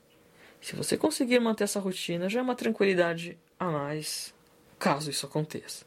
Se 0.61 0.75
você 0.75 0.95
conseguir 0.95 1.39
manter 1.39 1.63
essa 1.63 1.79
rotina, 1.79 2.29
já 2.29 2.39
é 2.39 2.43
uma 2.43 2.53
tranquilidade 2.53 3.35
a 3.59 3.71
mais, 3.71 4.31
caso 4.77 5.09
isso 5.09 5.25
aconteça. 5.25 5.85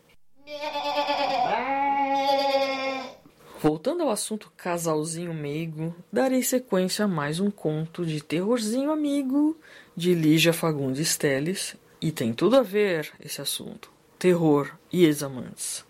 Voltando 3.60 4.02
ao 4.02 4.10
assunto 4.10 4.52
casalzinho 4.56 5.32
meigo, 5.32 5.94
darei 6.12 6.42
sequência 6.42 7.04
a 7.04 7.08
mais 7.08 7.38
um 7.38 7.52
conto 7.52 8.04
de 8.04 8.20
terrorzinho 8.20 8.90
amigo 8.90 9.56
de 9.96 10.12
Lígia 10.12 10.52
Fagundes 10.52 11.16
Teles, 11.16 11.76
e 12.02 12.10
tem 12.10 12.34
tudo 12.34 12.56
a 12.56 12.62
ver 12.62 13.12
esse 13.20 13.40
assunto: 13.40 13.88
terror 14.18 14.76
e 14.92 15.04
ex-amantes. 15.04 15.84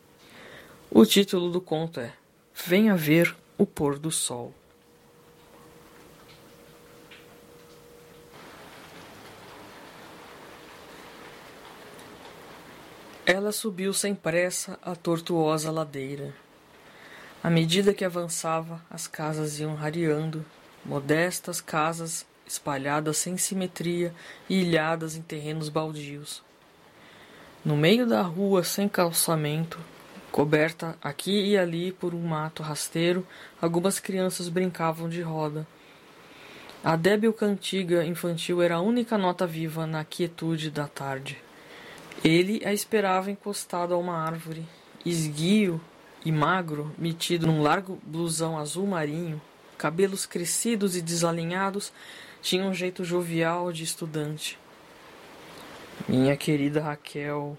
O 0.91 1.07
título 1.07 1.51
do 1.51 1.61
conto 1.61 1.99
é 1.99 2.13
Venha 2.55 2.95
ver 2.95 3.35
o 3.57 3.65
pôr 3.65 3.99
do 3.99 4.11
sol. 4.11 4.53
Ela 13.25 13.53
subiu 13.53 13.95
sem 13.95 14.15
pressa 14.15 14.79
a 14.83 14.95
tortuosa 14.95 15.71
ladeira. 15.71 16.35
À 17.43 17.49
medida 17.49 17.95
que 17.95 18.05
avançava, 18.05 18.85
as 18.91 19.07
casas 19.07 19.59
iam 19.59 19.75
rareando, 19.75 20.45
modestas 20.85 21.61
casas 21.61 22.27
espalhadas 22.53 23.19
sem 23.19 23.37
simetria 23.37 24.15
e 24.49 24.61
ilhadas 24.63 25.17
em 25.17 25.23
terrenos 25.23 25.69
baldios. 25.69 26.43
No 27.65 27.77
meio 27.77 28.07
da 28.07 28.23
rua 28.23 28.65
sem 28.65 28.89
calçamento, 28.89 29.79
Coberta 30.33 30.97
aqui 31.03 31.51
e 31.51 31.59
ali 31.59 31.93
por 31.93 32.15
um 32.15 32.23
mato 32.23 32.63
rasteiro, 32.63 33.27
algumas 33.61 34.01
crianças 34.01 34.49
brincavam 34.49 35.07
de 35.07 35.21
roda. 35.21 35.67
A 36.83 36.97
débil 36.97 37.35
cantiga 37.35 38.03
infantil 38.03 38.63
era 38.63 38.77
a 38.77 38.81
única 38.81 39.19
nota 39.19 39.47
viva 39.47 39.87
na 39.87 40.03
quietude 40.07 40.71
da 40.71 40.89
tarde. 40.89 41.37
Ele 42.25 42.63
a 42.65 42.73
esperava 42.73 43.31
encostado 43.31 43.93
a 43.93 43.99
uma 43.99 44.17
árvore, 44.17 44.67
esguio 45.05 45.79
e 46.25 46.33
magro, 46.33 46.91
metido 46.97 47.47
num 47.47 47.61
largo 47.61 48.01
blusão 48.03 48.59
azul 48.59 48.87
marinho, 48.87 49.39
cabelos 49.77 50.25
crescidos 50.25 50.97
e 50.97 51.03
desalinhados, 51.03 51.93
tinha 52.43 52.65
um 52.65 52.75
jeito 52.75 53.05
jovial 53.05 53.73
de 53.73 53.85
estudante. 53.85 54.59
Minha 56.09 56.37
querida 56.37 56.83
Raquel, 56.83 57.57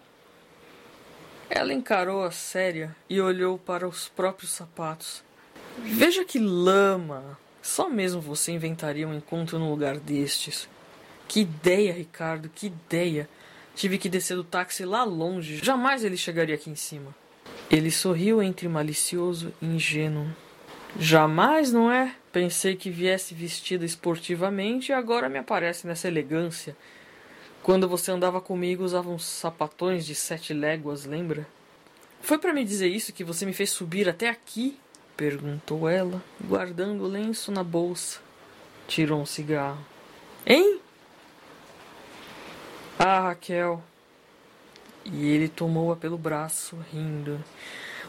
Ela 1.49 1.73
encarou 1.73 2.23
a 2.23 2.31
séria 2.31 2.95
e 3.09 3.21
olhou 3.21 3.57
para 3.57 3.87
os 3.87 4.09
próprios 4.09 4.51
sapatos. 4.51 5.23
Veja 5.79 6.25
que 6.25 6.39
lama! 6.39 7.37
Só 7.61 7.89
mesmo 7.89 8.19
você 8.19 8.51
inventaria 8.51 9.07
um 9.07 9.13
encontro 9.13 9.57
num 9.57 9.69
lugar 9.69 9.97
destes. 9.97 10.67
Que 11.27 11.41
ideia, 11.41 11.93
Ricardo, 11.93 12.49
que 12.49 12.67
ideia! 12.67 13.29
Tive 13.75 13.97
que 13.97 14.09
descer 14.09 14.35
do 14.35 14.43
táxi 14.43 14.83
lá 14.83 15.03
longe. 15.03 15.57
Jamais 15.63 16.03
ele 16.03 16.17
chegaria 16.17 16.55
aqui 16.55 16.69
em 16.69 16.75
cima. 16.75 17.15
Ele 17.71 17.89
sorriu 17.89 18.41
entre 18.41 18.67
malicioso 18.67 19.53
e 19.61 19.65
ingênuo. 19.65 20.27
Jamais, 20.99 21.73
não 21.73 21.91
é? 21.91 22.15
Pensei 22.31 22.75
que 22.75 22.89
viesse 22.89 23.33
vestida 23.33 23.83
esportivamente 23.83 24.91
e 24.91 24.93
agora 24.93 25.27
me 25.27 25.39
aparece 25.39 25.87
nessa 25.87 26.07
elegância. 26.07 26.75
Quando 27.63 27.87
você 27.87 28.11
andava 28.11 28.39
comigo, 28.39 28.83
usava 28.83 29.09
uns 29.09 29.25
sapatões 29.25 30.05
de 30.05 30.13
sete 30.13 30.53
léguas, 30.53 31.05
lembra? 31.05 31.47
Foi 32.21 32.37
para 32.37 32.53
me 32.53 32.63
dizer 32.63 32.87
isso 32.87 33.13
que 33.13 33.23
você 33.23 33.45
me 33.45 33.53
fez 33.53 33.69
subir 33.69 34.07
até 34.07 34.29
aqui? 34.29 34.77
Perguntou 35.17 35.87
ela, 35.89 36.21
guardando 36.43 37.03
o 37.03 37.07
lenço 37.07 37.51
na 37.51 37.63
bolsa. 37.63 38.19
Tirou 38.87 39.21
um 39.21 39.25
cigarro. 39.25 39.83
Hein? 40.45 40.79
Ah, 42.99 43.21
Raquel. 43.21 43.81
E 45.05 45.27
ele 45.27 45.47
tomou-a 45.47 45.95
pelo 45.95 46.17
braço, 46.17 46.77
rindo. 46.91 47.43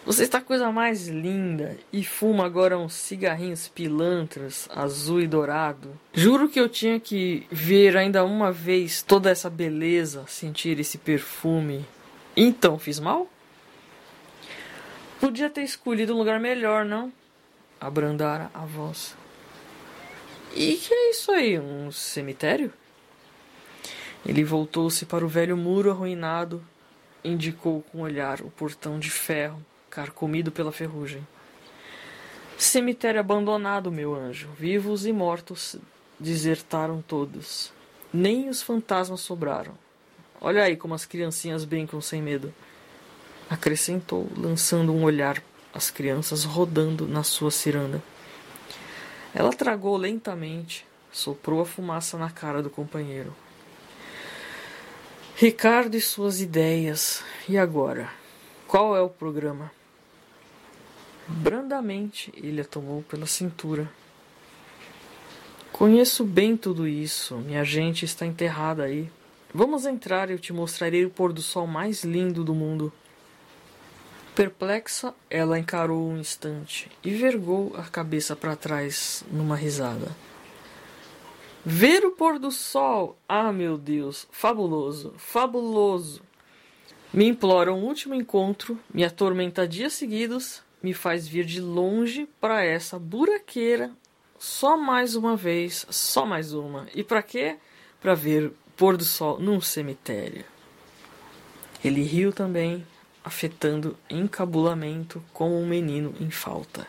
Você 0.07 0.25
está 0.25 0.37
a 0.37 0.43
coisa 0.43 0.71
mais 0.71 1.09
linda 1.09 1.79
e 1.91 2.05
fuma 2.05 2.45
agora 2.45 2.77
uns 2.77 2.93
cigarrinhos 2.93 3.69
pilantras, 3.69 4.69
azul 4.71 5.23
e 5.23 5.27
dourado. 5.27 5.99
Juro 6.13 6.47
que 6.47 6.61
eu 6.61 6.69
tinha 6.69 7.01
que 7.01 7.47
ver 7.51 7.97
ainda 7.97 8.23
uma 8.23 8.53
vez 8.53 9.01
toda 9.01 9.31
essa 9.31 9.49
beleza, 9.49 10.27
sentir 10.27 10.79
esse 10.79 10.99
perfume. 10.99 11.87
Então, 12.37 12.79
fiz 12.79 13.01
mal? 13.01 13.27
Podia 15.19 15.49
ter 15.49 15.63
escolhido 15.63 16.15
um 16.15 16.19
lugar 16.19 16.39
melhor, 16.39 16.85
não? 16.85 17.11
Abrandara 17.81 18.51
a 18.53 18.67
voz. 18.67 19.17
E 20.55 20.75
que 20.75 20.93
é 20.93 21.11
isso 21.13 21.33
aí? 21.33 21.59
Um 21.59 21.91
cemitério? 21.91 22.71
Ele 24.27 24.45
voltou-se 24.45 25.07
para 25.07 25.25
o 25.25 25.29
velho 25.29 25.57
muro 25.57 25.91
arruinado, 25.91 26.63
indicou 27.25 27.81
com 27.91 27.99
o 27.99 28.03
olhar 28.03 28.43
o 28.43 28.51
portão 28.51 28.99
de 28.99 29.09
ferro 29.09 29.65
carcomido 29.95 30.51
pela 30.51 30.73
ferrugem. 30.73 31.25
Cemitério 32.59 33.21
abandonado, 33.21 33.93
meu 33.93 34.15
anjo. 34.15 34.49
Vivos 34.59 35.07
e 35.07 35.13
mortos 35.13 35.77
desertaram 36.19 37.01
todos. 37.01 37.73
Nem 38.13 38.49
os 38.49 38.61
fantasmas 38.61 39.21
sobraram. 39.21 39.73
Olha 40.41 40.65
aí 40.65 40.77
como 40.77 40.95
as 40.95 41.05
criancinhas 41.05 41.65
brincam 41.65 42.01
sem 42.01 42.21
medo. 42.21 42.53
Acrescentou, 43.49 44.29
lançando 44.37 44.93
um 44.93 45.05
olhar 45.05 45.43
às 45.73 45.91
crianças 45.91 46.45
rodando 46.45 47.07
na 47.07 47.23
sua 47.23 47.51
ciranda. 47.51 48.03
Ela 49.35 49.53
tragou 49.53 49.97
lentamente, 49.97 50.87
soprou 51.13 51.61
a 51.61 51.67
fumaça 51.67 52.19
na 52.19 52.31
cara 52.31 52.63
do 52.63 52.71
companheiro. 52.71 53.35
Ricardo 55.37 55.97
e 55.97 56.01
suas 56.01 56.41
ideias. 56.41 57.23
E 57.49 57.59
agora? 57.59 58.09
Qual 58.67 58.97
é 58.97 59.01
o 59.01 59.09
programa? 59.09 59.71
Brandamente 61.27 62.33
ele 62.37 62.61
a 62.61 62.65
tomou 62.65 63.03
pela 63.03 63.27
cintura. 63.27 63.91
Conheço 65.73 66.25
bem 66.25 66.57
tudo 66.57 66.87
isso. 66.87 67.37
Minha 67.39 67.65
gente 67.65 68.05
está 68.05 68.27
enterrada 68.27 68.85
aí. 68.85 69.11
Vamos 69.53 69.87
entrar 69.87 70.29
e 70.29 70.33
eu 70.33 70.39
te 70.39 70.53
mostrarei 70.53 71.05
o 71.05 71.11
pôr 71.11 71.33
do 71.33 71.41
sol 71.41 71.67
mais 71.67 72.05
lindo 72.05 72.45
do 72.45 72.55
mundo. 72.55 72.93
Perplexa, 74.35 75.15
ela 75.31 75.59
encarou 75.59 76.09
um 76.09 76.19
instante 76.19 76.91
e 77.05 77.11
vergou 77.11 77.73
a 77.77 77.85
cabeça 77.85 78.35
para 78.35 78.57
trás 78.57 79.25
numa 79.31 79.55
risada. 79.55 80.09
Ver 81.65 82.05
o 82.05 82.11
pôr 82.11 82.39
do 82.39 82.51
sol! 82.51 83.17
Ah, 83.29 83.53
meu 83.53 83.79
Deus! 83.79 84.27
Fabuloso! 84.31 85.15
Fabuloso! 85.17 86.21
Me 87.13 87.27
implora 87.27 87.73
um 87.73 87.85
último 87.85 88.15
encontro, 88.15 88.79
me 88.93 89.05
atormenta 89.05 89.69
dias 89.69 89.93
seguidos, 89.93 90.63
me 90.85 90.93
faz 90.93 91.27
vir 91.27 91.47
de 91.47 91.63
longe 91.63 92.29
para 92.39 92.63
essa 92.63 92.99
buraqueira 92.99 93.91
só 94.39 94.77
mais 94.77 95.17
uma 95.17 95.35
vez, 95.35 95.87
só 95.89 96.27
mais 96.27 96.53
uma. 96.53 96.87
E 96.95 97.03
para 97.03 97.23
quê? 97.23 97.57
Para 98.03 98.15
ver 98.15 98.53
pôr 98.77 98.95
do 98.95 99.03
sol 99.03 99.41
num 99.41 99.63
cemitério. 99.63 100.45
Ele 101.83 102.03
riu 102.03 102.35
também, 102.35 102.87
afetando 103.25 103.97
encabulamento 104.11 105.25
como 105.33 105.59
um 105.59 105.67
menino 105.67 106.15
em 106.21 106.29
falta. 106.31 106.87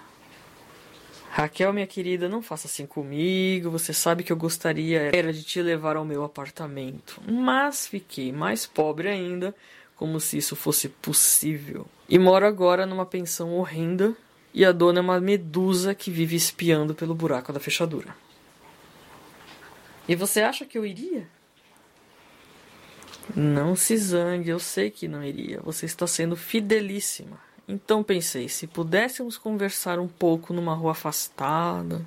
Raquel, 1.29 1.71
minha 1.71 1.87
querida, 1.87 2.27
não 2.27 2.41
faça 2.41 2.67
assim 2.67 2.85
comigo. 2.85 3.69
Você 3.69 3.93
sabe 3.93 4.25
que 4.25 4.31
eu 4.33 4.37
gostaria 4.37 5.15
era 5.15 5.31
de 5.31 5.41
te 5.41 5.61
levar 5.61 5.95
ao 5.95 6.03
meu 6.03 6.25
apartamento, 6.25 7.21
mas 7.25 7.87
fiquei 7.87 8.33
mais 8.33 8.65
pobre 8.65 9.07
ainda 9.07 9.55
como 9.95 10.19
se 10.19 10.37
isso 10.37 10.55
fosse 10.55 10.89
possível. 10.89 11.87
E 12.07 12.19
moro 12.19 12.45
agora 12.45 12.85
numa 12.85 13.05
pensão 13.05 13.53
horrenda 13.53 14.15
e 14.53 14.63
a 14.63 14.71
dona 14.71 14.99
é 14.99 15.01
uma 15.01 15.19
medusa 15.19 15.95
que 15.95 16.11
vive 16.11 16.35
espiando 16.35 16.93
pelo 16.93 17.15
buraco 17.15 17.51
da 17.51 17.59
fechadura. 17.59 18.15
E 20.07 20.15
você 20.15 20.41
acha 20.41 20.65
que 20.65 20.77
eu 20.77 20.85
iria? 20.85 21.27
Não 23.35 23.75
se 23.75 23.97
zangue, 23.97 24.49
eu 24.49 24.59
sei 24.59 24.91
que 24.91 25.07
não 25.07 25.23
iria. 25.23 25.59
Você 25.61 25.85
está 25.85 26.05
sendo 26.05 26.35
fidelíssima. 26.35 27.39
Então 27.67 28.03
pensei, 28.03 28.47
se 28.47 28.67
pudéssemos 28.67 29.37
conversar 29.37 29.97
um 29.97 30.07
pouco 30.07 30.53
numa 30.53 30.75
rua 30.75 30.91
afastada, 30.91 32.05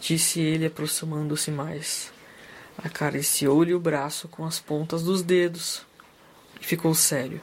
disse 0.00 0.40
ele 0.40 0.66
aproximando-se 0.66 1.52
mais. 1.52 2.12
Acariciou-lhe 2.76 3.72
o 3.72 3.78
braço 3.78 4.26
com 4.26 4.44
as 4.44 4.58
pontas 4.58 5.04
dos 5.04 5.22
dedos 5.22 5.86
e 6.60 6.64
ficou 6.66 6.94
sério. 6.94 7.40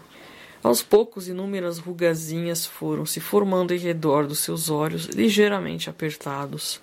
Aos 0.64 0.82
poucos, 0.82 1.28
inúmeras 1.28 1.78
rugazinhas 1.78 2.66
foram 2.66 3.06
se 3.06 3.20
formando 3.20 3.74
em 3.74 3.78
redor 3.78 4.28
dos 4.28 4.40
seus 4.40 4.70
olhos, 4.70 5.06
ligeiramente 5.06 5.90
apertados. 5.90 6.82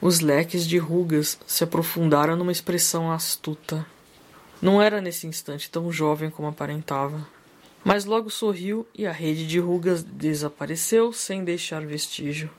Os 0.00 0.20
leques 0.20 0.66
de 0.66 0.78
rugas 0.78 1.38
se 1.46 1.62
aprofundaram 1.62 2.36
numa 2.36 2.50
expressão 2.50 3.12
astuta. 3.12 3.86
Não 4.60 4.82
era 4.82 5.00
nesse 5.00 5.26
instante 5.26 5.70
tão 5.70 5.92
jovem 5.92 6.30
como 6.30 6.48
aparentava. 6.48 7.26
Mas 7.84 8.04
logo 8.04 8.30
sorriu 8.30 8.86
e 8.94 9.06
a 9.06 9.12
rede 9.12 9.46
de 9.46 9.58
rugas 9.58 10.02
desapareceu 10.02 11.12
sem 11.12 11.44
deixar 11.44 11.84
vestígio. 11.84 12.50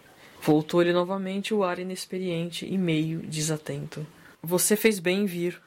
Voltou-lhe 0.41 0.91
novamente 0.91 1.53
o 1.53 1.63
ar 1.63 1.79
inexperiente 1.79 2.65
e 2.65 2.77
meio 2.77 3.19
desatento. 3.19 4.05
Você 4.41 4.75
fez 4.75 4.99
bem 4.99 5.21
em 5.21 5.25
vir. 5.25 5.61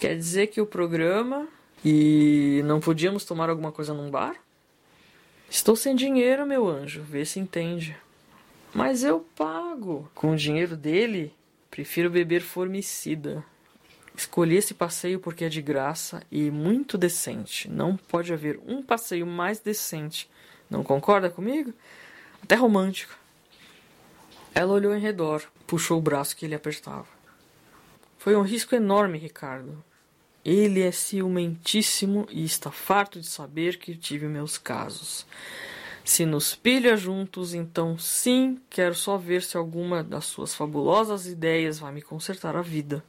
Quer 0.00 0.16
dizer 0.16 0.46
que 0.48 0.60
o 0.60 0.66
programa 0.66 1.46
e 1.84 2.62
não 2.64 2.80
podíamos 2.80 3.24
tomar 3.24 3.50
alguma 3.50 3.72
coisa 3.72 3.92
num 3.92 4.10
bar? 4.10 4.36
Estou 5.50 5.76
sem 5.76 5.94
dinheiro, 5.94 6.46
meu 6.46 6.68
anjo, 6.68 7.02
vê 7.02 7.24
se 7.24 7.38
entende. 7.38 7.96
Mas 8.72 9.04
eu 9.04 9.20
pago. 9.36 10.10
Com 10.14 10.32
o 10.32 10.36
dinheiro 10.36 10.76
dele, 10.76 11.34
prefiro 11.70 12.08
beber 12.08 12.40
formicida. 12.40 13.44
Escolhi 14.16 14.56
esse 14.56 14.74
passeio 14.74 15.20
porque 15.20 15.44
é 15.44 15.48
de 15.48 15.60
graça 15.60 16.22
e 16.30 16.50
muito 16.50 16.96
decente. 16.96 17.68
Não 17.68 17.96
pode 17.96 18.32
haver 18.32 18.60
um 18.66 18.82
passeio 18.82 19.26
mais 19.26 19.58
decente. 19.58 20.30
Não 20.70 20.82
concorda 20.82 21.28
comigo? 21.28 21.72
Até 22.42 22.54
romântico. 22.54 23.14
Ela 24.54 24.72
olhou 24.72 24.94
em 24.94 25.00
redor, 25.00 25.42
puxou 25.66 25.98
o 25.98 26.02
braço 26.02 26.36
que 26.36 26.44
ele 26.44 26.54
apertava. 26.54 27.06
Foi 28.18 28.36
um 28.36 28.42
risco 28.42 28.74
enorme, 28.74 29.18
Ricardo. 29.18 29.82
Ele 30.44 30.80
é 30.80 30.90
ciumentíssimo 30.90 32.26
e 32.30 32.44
está 32.44 32.70
farto 32.70 33.20
de 33.20 33.26
saber 33.26 33.78
que 33.78 33.94
tive 33.94 34.26
meus 34.26 34.58
casos. 34.58 35.24
Se 36.04 36.26
nos 36.26 36.54
pilha 36.54 36.96
juntos, 36.96 37.54
então 37.54 37.96
sim, 37.96 38.60
quero 38.68 38.94
só 38.94 39.16
ver 39.16 39.42
se 39.42 39.56
alguma 39.56 40.02
das 40.02 40.24
suas 40.24 40.52
fabulosas 40.52 41.26
ideias 41.26 41.78
vai 41.78 41.92
me 41.92 42.02
consertar 42.02 42.56
a 42.56 42.62
vida. 42.62 43.04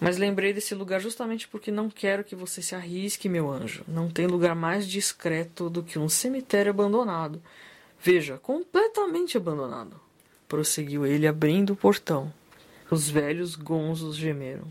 Mas 0.00 0.18
lembrei 0.18 0.52
desse 0.52 0.74
lugar 0.74 1.00
justamente 1.00 1.46
porque 1.48 1.70
não 1.70 1.88
quero 1.88 2.24
que 2.24 2.34
você 2.34 2.60
se 2.60 2.74
arrisque, 2.74 3.28
meu 3.28 3.50
anjo. 3.50 3.84
Não 3.86 4.10
tem 4.10 4.26
lugar 4.26 4.54
mais 4.54 4.86
discreto 4.86 5.70
do 5.70 5.82
que 5.82 5.98
um 5.98 6.08
cemitério 6.08 6.70
abandonado. 6.70 7.40
Veja, 8.02 8.38
completamente 8.38 9.36
abandonado. 9.36 9.98
Prosseguiu 10.48 11.06
ele, 11.06 11.26
abrindo 11.26 11.72
o 11.72 11.76
portão. 11.76 12.32
Os 12.90 13.08
velhos 13.08 13.54
gonzos 13.54 14.16
gemeram. 14.16 14.66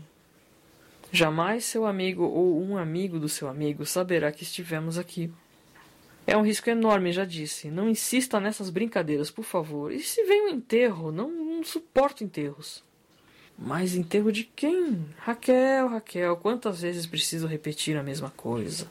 Jamais 1.12 1.64
seu 1.64 1.86
amigo 1.86 2.24
ou 2.24 2.60
um 2.60 2.76
amigo 2.76 3.18
do 3.18 3.28
seu 3.28 3.48
amigo 3.48 3.86
saberá 3.86 4.32
que 4.32 4.42
estivemos 4.42 4.98
aqui. 4.98 5.30
É 6.26 6.36
um 6.36 6.42
risco 6.42 6.68
enorme, 6.68 7.12
já 7.12 7.24
disse. 7.24 7.70
Não 7.70 7.88
insista 7.88 8.40
nessas 8.40 8.68
brincadeiras, 8.68 9.30
por 9.30 9.44
favor. 9.44 9.92
E 9.92 10.00
se 10.00 10.24
vem 10.24 10.46
um 10.46 10.48
enterro? 10.48 11.12
Não, 11.12 11.30
não 11.30 11.62
suporto 11.62 12.24
enterros. 12.24 12.84
Mas 13.56 13.94
enterro 13.94 14.30
de 14.30 14.44
quem? 14.44 15.06
Raquel, 15.18 15.88
Raquel, 15.88 16.36
quantas 16.36 16.82
vezes 16.82 17.06
preciso 17.06 17.46
repetir 17.46 17.96
a 17.96 18.02
mesma 18.02 18.28
coisa? 18.30 18.86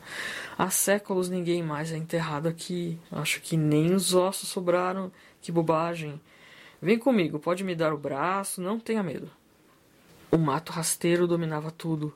Há 0.57 0.69
séculos 0.71 1.29
ninguém 1.29 1.61
mais 1.61 1.91
é 1.91 1.97
enterrado 1.97 2.47
aqui. 2.47 2.97
Acho 3.11 3.41
que 3.41 3.57
nem 3.57 3.93
os 3.93 4.15
ossos 4.15 4.49
sobraram. 4.49 5.11
Que 5.41 5.51
bobagem. 5.51 6.19
Vem 6.81 6.97
comigo, 6.97 7.37
pode 7.37 7.63
me 7.63 7.75
dar 7.75 7.93
o 7.93 7.97
braço, 7.97 8.61
não 8.61 8.79
tenha 8.79 9.03
medo. 9.03 9.29
O 10.31 10.37
mato 10.37 10.71
rasteiro 10.71 11.27
dominava 11.27 11.71
tudo, 11.71 12.13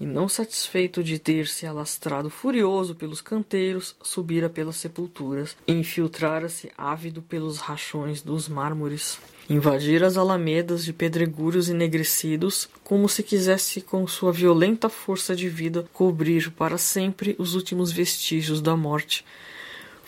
e 0.00 0.06
não 0.06 0.28
satisfeito 0.28 1.02
de 1.02 1.18
ter 1.18 1.46
se 1.48 1.66
alastrado 1.66 2.30
furioso 2.30 2.94
pelos 2.94 3.20
canteiros, 3.20 3.96
subira 4.02 4.48
pelas 4.48 4.76
sepulturas, 4.76 5.56
e 5.66 5.72
infiltrara-se 5.72 6.70
ávido 6.78 7.20
pelos 7.20 7.58
rachões 7.58 8.22
dos 8.22 8.48
mármores. 8.48 9.18
Invadir 9.50 10.04
as 10.04 10.16
alamedas 10.16 10.84
de 10.84 10.92
pedregulhos 10.92 11.68
enegrecidos, 11.68 12.68
como 12.84 13.08
se 13.08 13.22
quisesse 13.22 13.80
com 13.80 14.06
sua 14.06 14.32
violenta 14.32 14.88
força 14.88 15.34
de 15.34 15.48
vida 15.48 15.86
cobrir 15.92 16.50
para 16.52 16.78
sempre 16.78 17.34
os 17.38 17.54
últimos 17.54 17.90
vestígios 17.90 18.60
da 18.60 18.76
morte. 18.76 19.24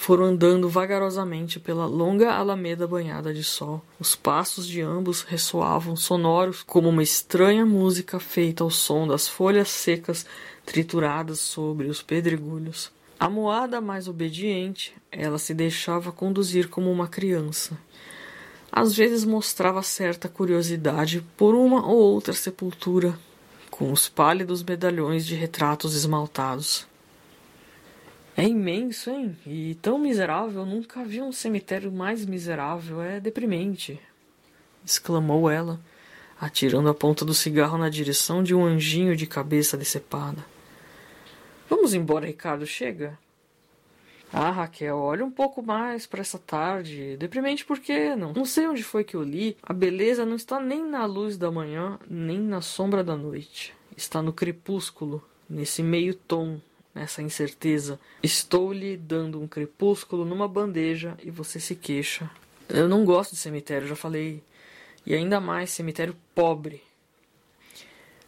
Foram 0.00 0.24
andando 0.24 0.66
vagarosamente 0.66 1.60
pela 1.60 1.84
longa 1.84 2.32
alameda 2.32 2.88
banhada 2.88 3.34
de 3.34 3.44
sol. 3.44 3.84
Os 3.98 4.16
passos 4.16 4.66
de 4.66 4.80
ambos 4.80 5.20
ressoavam 5.20 5.94
sonoros 5.94 6.62
como 6.62 6.88
uma 6.88 7.02
estranha 7.02 7.66
música 7.66 8.18
feita 8.18 8.64
ao 8.64 8.70
som 8.70 9.06
das 9.06 9.28
folhas 9.28 9.68
secas 9.68 10.24
trituradas 10.64 11.38
sobre 11.38 11.86
os 11.88 12.00
pedregulhos. 12.00 12.90
A 13.18 13.28
moada 13.28 13.78
mais 13.78 14.08
obediente, 14.08 14.94
ela 15.12 15.36
se 15.36 15.52
deixava 15.52 16.10
conduzir 16.10 16.70
como 16.70 16.90
uma 16.90 17.06
criança 17.06 17.76
às 18.72 18.94
vezes 18.94 19.24
mostrava 19.24 19.82
certa 19.82 20.28
curiosidade 20.28 21.26
por 21.36 21.56
uma 21.56 21.84
ou 21.84 21.98
outra 21.98 22.32
sepultura, 22.32 23.18
com 23.68 23.90
os 23.90 24.08
pálidos 24.08 24.62
medalhões 24.62 25.26
de 25.26 25.34
retratos 25.34 25.96
esmaltados. 25.96 26.88
É 28.40 28.44
imenso, 28.48 29.10
hein? 29.10 29.36
E 29.46 29.74
tão 29.82 29.98
miserável, 29.98 30.64
nunca 30.64 31.04
vi 31.04 31.20
um 31.20 31.30
cemitério 31.30 31.92
mais 31.92 32.24
miserável, 32.24 33.02
é 33.02 33.20
deprimente, 33.20 34.00
exclamou 34.82 35.50
ela, 35.50 35.78
atirando 36.40 36.88
a 36.88 36.94
ponta 36.94 37.22
do 37.22 37.34
cigarro 37.34 37.76
na 37.76 37.90
direção 37.90 38.42
de 38.42 38.54
um 38.54 38.64
anjinho 38.64 39.14
de 39.14 39.26
cabeça 39.26 39.76
decepada. 39.76 40.42
Vamos 41.68 41.92
embora, 41.92 42.26
Ricardo, 42.26 42.64
chega. 42.64 43.18
Ah, 44.32 44.50
Raquel, 44.50 44.96
olha 44.96 45.22
um 45.22 45.30
pouco 45.30 45.62
mais 45.62 46.06
para 46.06 46.22
essa 46.22 46.38
tarde. 46.38 47.18
Deprimente 47.18 47.62
por 47.62 47.78
quê? 47.78 48.16
Não, 48.16 48.32
não 48.32 48.46
sei 48.46 48.66
onde 48.66 48.82
foi 48.82 49.04
que 49.04 49.16
eu 49.16 49.22
li. 49.22 49.54
A 49.62 49.74
beleza 49.74 50.24
não 50.24 50.36
está 50.36 50.58
nem 50.58 50.82
na 50.82 51.04
luz 51.04 51.36
da 51.36 51.50
manhã, 51.50 51.98
nem 52.08 52.40
na 52.40 52.62
sombra 52.62 53.04
da 53.04 53.18
noite. 53.18 53.74
Está 53.94 54.22
no 54.22 54.32
crepúsculo, 54.32 55.22
nesse 55.46 55.82
meio 55.82 56.14
tom, 56.14 56.58
nessa 56.94 57.22
incerteza. 57.22 57.98
Estou 58.22 58.72
lhe 58.72 58.96
dando 58.96 59.40
um 59.40 59.48
crepúsculo 59.48 60.24
numa 60.24 60.48
bandeja 60.48 61.16
e 61.22 61.30
você 61.30 61.60
se 61.60 61.74
queixa. 61.74 62.30
Eu 62.68 62.88
não 62.88 63.04
gosto 63.04 63.32
de 63.32 63.38
cemitério, 63.38 63.88
já 63.88 63.96
falei. 63.96 64.42
E 65.04 65.14
ainda 65.14 65.40
mais 65.40 65.70
cemitério 65.70 66.16
pobre. 66.34 66.82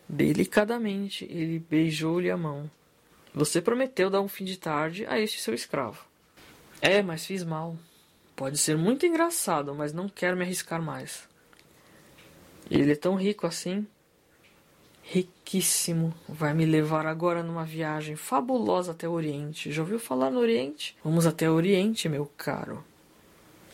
Delicadamente 0.08 1.24
ele 1.30 1.58
beijou-lhe 1.58 2.30
a 2.30 2.36
mão. 2.36 2.70
Você 3.34 3.62
prometeu 3.62 4.10
dar 4.10 4.20
um 4.20 4.28
fim 4.28 4.44
de 4.44 4.58
tarde 4.58 5.06
a 5.06 5.18
este 5.18 5.40
seu 5.40 5.54
escravo. 5.54 6.04
É, 6.80 7.02
mas 7.02 7.24
fiz 7.24 7.44
mal. 7.44 7.76
Pode 8.34 8.58
ser 8.58 8.76
muito 8.76 9.06
engraçado, 9.06 9.74
mas 9.74 9.92
não 9.92 10.08
quero 10.08 10.36
me 10.36 10.42
arriscar 10.42 10.82
mais. 10.82 11.28
Ele 12.70 12.92
é 12.92 12.96
tão 12.96 13.14
rico 13.14 13.46
assim. 13.46 13.86
Riquíssimo. 15.02 16.14
Vai 16.28 16.54
me 16.54 16.64
levar 16.64 17.06
agora 17.06 17.42
numa 17.42 17.64
viagem 17.64 18.16
fabulosa 18.16 18.92
até 18.92 19.08
o 19.08 19.12
Oriente. 19.12 19.72
Já 19.72 19.82
ouviu 19.82 19.98
falar 19.98 20.30
no 20.30 20.38
Oriente? 20.38 20.96
Vamos 21.04 21.26
até 21.26 21.50
o 21.50 21.54
Oriente, 21.54 22.08
meu 22.08 22.30
caro. 22.36 22.82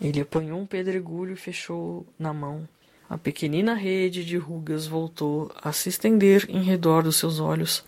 Ele 0.00 0.20
apanhou 0.20 0.58
um 0.58 0.66
pedregulho 0.66 1.32
e 1.32 1.36
fechou 1.36 2.06
na 2.18 2.32
mão. 2.32 2.68
A 3.10 3.16
pequenina 3.16 3.74
rede 3.74 4.24
de 4.24 4.36
rugas 4.36 4.86
voltou 4.86 5.50
a 5.62 5.72
se 5.72 5.88
estender 5.88 6.46
em 6.48 6.62
redor 6.62 7.02
dos 7.02 7.16
seus 7.16 7.40
olhos. 7.40 7.84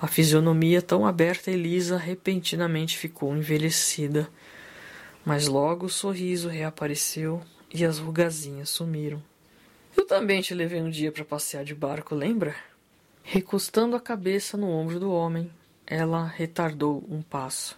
A 0.00 0.06
fisionomia 0.06 0.82
tão 0.82 1.06
aberta 1.06 1.50
e 1.50 1.56
lisa 1.56 1.96
repentinamente 1.96 2.98
ficou 2.98 3.36
envelhecida, 3.36 4.28
mas 5.24 5.46
logo 5.46 5.86
o 5.86 5.90
sorriso 5.90 6.48
reapareceu 6.48 7.40
e 7.72 7.84
as 7.84 7.98
rugazinhas 7.98 8.70
sumiram. 8.70 9.22
Eu 9.96 10.06
também 10.06 10.40
te 10.40 10.54
levei 10.54 10.80
um 10.80 10.90
dia 10.90 11.12
para 11.12 11.24
passear 11.24 11.64
de 11.64 11.74
barco, 11.74 12.14
lembra? 12.14 12.56
Recostando 13.22 13.96
a 13.96 14.00
cabeça 14.00 14.56
no 14.56 14.68
ombro 14.68 14.98
do 14.98 15.10
homem, 15.10 15.50
ela 15.86 16.26
retardou 16.26 17.04
um 17.08 17.22
passo. 17.22 17.76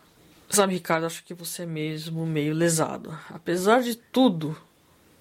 Sabe, 0.48 0.74
Ricardo, 0.74 1.06
acho 1.06 1.24
que 1.24 1.34
você 1.34 1.62
é 1.62 1.66
mesmo 1.66 2.26
meio 2.26 2.54
lesado. 2.54 3.16
Apesar 3.30 3.82
de 3.82 3.96
tudo, 3.96 4.56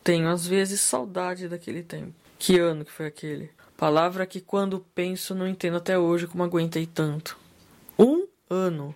tenho 0.04 0.30
às 0.30 0.46
vezes 0.46 0.82
saudade 0.82 1.48
daquele 1.48 1.82
tempo. 1.82 2.14
Que 2.38 2.60
ano 2.60 2.86
que 2.86 2.92
foi 2.92 3.08
aquele? 3.08 3.50
Palavra 3.78 4.26
que 4.26 4.40
quando 4.40 4.86
penso 4.94 5.34
não 5.34 5.48
entendo 5.48 5.78
até 5.78 5.98
hoje 5.98 6.28
como 6.28 6.44
aguentei 6.44 6.86
tanto. 6.86 7.38
Um 7.98 8.28
ano. 8.50 8.96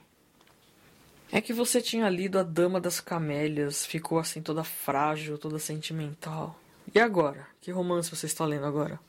É 1.32 1.42
que 1.42 1.52
você 1.52 1.82
tinha 1.82 2.10
lido 2.10 2.40
A 2.40 2.44
Dama 2.44 2.80
das 2.80 3.00
Camélias, 3.00 3.86
ficou 3.86 4.18
assim 4.18 4.42
toda 4.42 4.64
frágil, 4.64 5.38
toda 5.38 5.60
sentimental. 5.60 6.58
E 6.94 7.00
agora? 7.00 7.48
Que 7.60 7.72
romance 7.72 8.10
você 8.10 8.28
está 8.28 8.46
lendo 8.46 8.66
agora? 8.66 9.00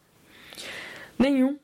Nenhum, 1.19 1.59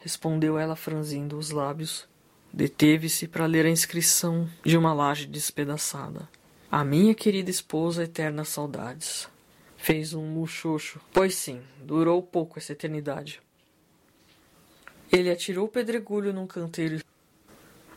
respondeu 0.00 0.58
ela 0.58 0.74
franzindo 0.74 1.38
os 1.38 1.50
lábios. 1.50 2.08
Deteve-se 2.52 3.28
para 3.28 3.46
ler 3.46 3.64
a 3.64 3.70
inscrição 3.70 4.48
de 4.64 4.76
uma 4.76 4.92
laje 4.92 5.26
despedaçada. 5.26 6.28
A 6.70 6.84
minha 6.84 7.14
querida 7.14 7.50
esposa, 7.50 8.04
eternas 8.04 8.48
saudades. 8.48 9.28
Fez 9.76 10.12
um 10.14 10.26
muxoxo. 10.26 11.00
Pois 11.12 11.34
sim, 11.34 11.62
durou 11.80 12.22
pouco 12.22 12.58
essa 12.58 12.72
eternidade. 12.72 13.40
Ele 15.12 15.30
atirou 15.30 15.66
o 15.66 15.70
pedregulho 15.70 16.32
num 16.32 16.46
canteiro. 16.46 17.02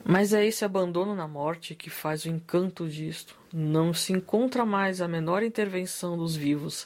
Mas 0.05 0.33
é 0.33 0.45
esse 0.45 0.65
abandono 0.65 1.15
na 1.15 1.27
morte 1.27 1.75
que 1.75 1.89
faz 1.89 2.25
o 2.25 2.29
encanto 2.29 2.87
disto. 2.87 3.35
Não 3.51 3.93
se 3.93 4.11
encontra 4.11 4.65
mais 4.65 5.01
a 5.01 5.07
menor 5.07 5.43
intervenção 5.43 6.17
dos 6.17 6.35
vivos. 6.35 6.85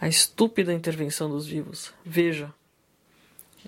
A 0.00 0.08
estúpida 0.08 0.72
intervenção 0.72 1.28
dos 1.28 1.46
vivos. 1.46 1.92
Veja, 2.04 2.52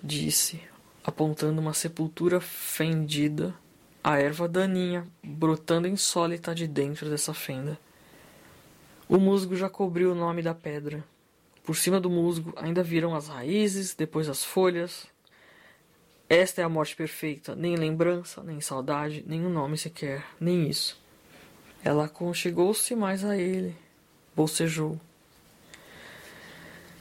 disse, 0.03 0.61
apontando 1.05 1.61
uma 1.61 1.75
sepultura 1.75 2.41
fendida, 2.41 3.55
a 4.03 4.19
erva 4.19 4.49
daninha 4.49 5.07
brotando 5.23 5.89
insólita 5.89 6.55
de 6.55 6.67
dentro 6.67 7.09
dessa 7.11 7.35
fenda. 7.35 7.79
O 9.09 9.19
musgo 9.19 9.57
já 9.57 9.69
cobriu 9.69 10.13
o 10.13 10.15
nome 10.15 10.43
da 10.43 10.55
pedra. 10.55 11.05
Por 11.65 11.77
cima 11.77 12.01
do 12.01 12.09
musgo 12.09 12.53
ainda 12.57 12.83
viram 12.83 13.15
as 13.15 13.29
raízes, 13.29 13.95
depois 13.95 14.29
as 14.29 14.43
folhas, 14.45 15.07
esta 16.33 16.61
é 16.61 16.65
a 16.65 16.69
morte 16.69 16.95
perfeita, 16.95 17.57
nem 17.57 17.75
lembrança, 17.75 18.41
nem 18.41 18.61
saudade, 18.61 19.25
nem 19.27 19.45
um 19.45 19.51
nome 19.51 19.77
sequer, 19.77 20.25
nem 20.39 20.69
isso. 20.71 20.97
Ela 21.83 22.05
aconchegou-se 22.05 22.95
mais 22.95 23.25
a 23.25 23.37
ele, 23.37 23.77
bocejou. 24.37 25.01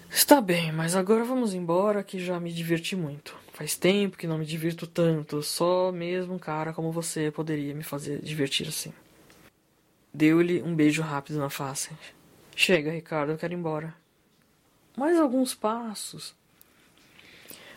Está 0.09 0.41
bem, 0.41 0.71
mas 0.71 0.95
agora 0.95 1.23
vamos 1.23 1.53
embora 1.53 2.03
que 2.03 2.19
já 2.19 2.39
me 2.39 2.51
diverti 2.51 2.95
muito. 2.95 3.37
Faz 3.53 3.75
tempo 3.75 4.17
que 4.17 4.25
não 4.25 4.39
me 4.39 4.45
divirto 4.45 4.87
tanto, 4.87 5.43
só 5.43 5.91
mesmo 5.91 6.33
um 6.33 6.39
cara 6.39 6.73
como 6.73 6.91
você 6.91 7.29
poderia 7.29 7.75
me 7.75 7.83
fazer 7.83 8.19
divertir 8.19 8.67
assim. 8.67 8.91
Deu-lhe 10.11 10.63
um 10.63 10.75
beijo 10.75 11.03
rápido 11.03 11.37
na 11.37 11.49
face. 11.49 11.91
Chega, 12.55 12.91
Ricardo, 12.91 13.31
eu 13.31 13.37
quero 13.37 13.53
ir 13.53 13.57
embora. 13.57 13.93
Mais 14.97 15.17
alguns 15.19 15.53
passos. 15.53 16.35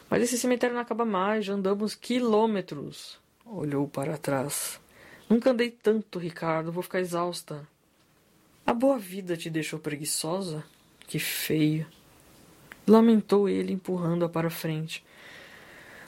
Mas 0.08 0.22
esse 0.22 0.38
cemitério 0.38 0.74
não 0.74 0.82
acaba 0.82 1.04
mais, 1.04 1.44
já 1.44 1.52
andamos 1.52 1.94
quilômetros. 1.94 3.20
Olhou 3.44 3.86
para 3.86 4.16
trás. 4.16 4.80
Nunca 5.28 5.50
andei 5.50 5.70
tanto, 5.70 6.18
Ricardo, 6.18 6.72
vou 6.72 6.82
ficar 6.82 7.00
exausta. 7.00 7.68
A 8.64 8.72
boa 8.72 8.98
vida 8.98 9.36
te 9.36 9.50
deixou 9.50 9.78
preguiçosa? 9.78 10.64
Que 11.06 11.18
feio. 11.18 11.86
Lamentou 12.86 13.48
ele, 13.48 13.72
empurrando-a 13.72 14.28
para 14.28 14.50
frente. 14.50 15.04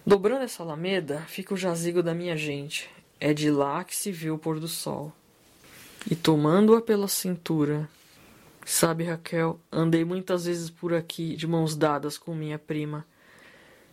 Dobrando 0.05 0.45
essa 0.45 0.63
alameda, 0.63 1.21
fica 1.29 1.55
o 1.55 1.57
jazigo 1.57 2.03
da 2.03 2.15
minha 2.15 2.37
gente. 2.37 2.91
É 3.21 3.33
de 3.33 3.51
lá 3.51 3.85
que 3.85 3.95
se 3.95 4.11
vê 4.11 4.31
o 4.31 4.39
pôr 4.39 4.59
do 4.59 4.69
sol. 4.69 5.13
E 6.11 6.15
tomando-a 6.15 6.83
pela 6.83 7.09
cintura, 7.09 7.89
sabe, 8.67 9.05
Raquel, 9.05 9.59
andei 9.73 10.05
muitas 10.05 10.45
vezes 10.45 10.69
por 10.69 10.93
aqui 10.93 11.37
de 11.37 11.47
mãos 11.47 11.75
dadas 11.75 12.19
com 12.19 12.35
minha 12.35 12.59
prima. 12.59 13.07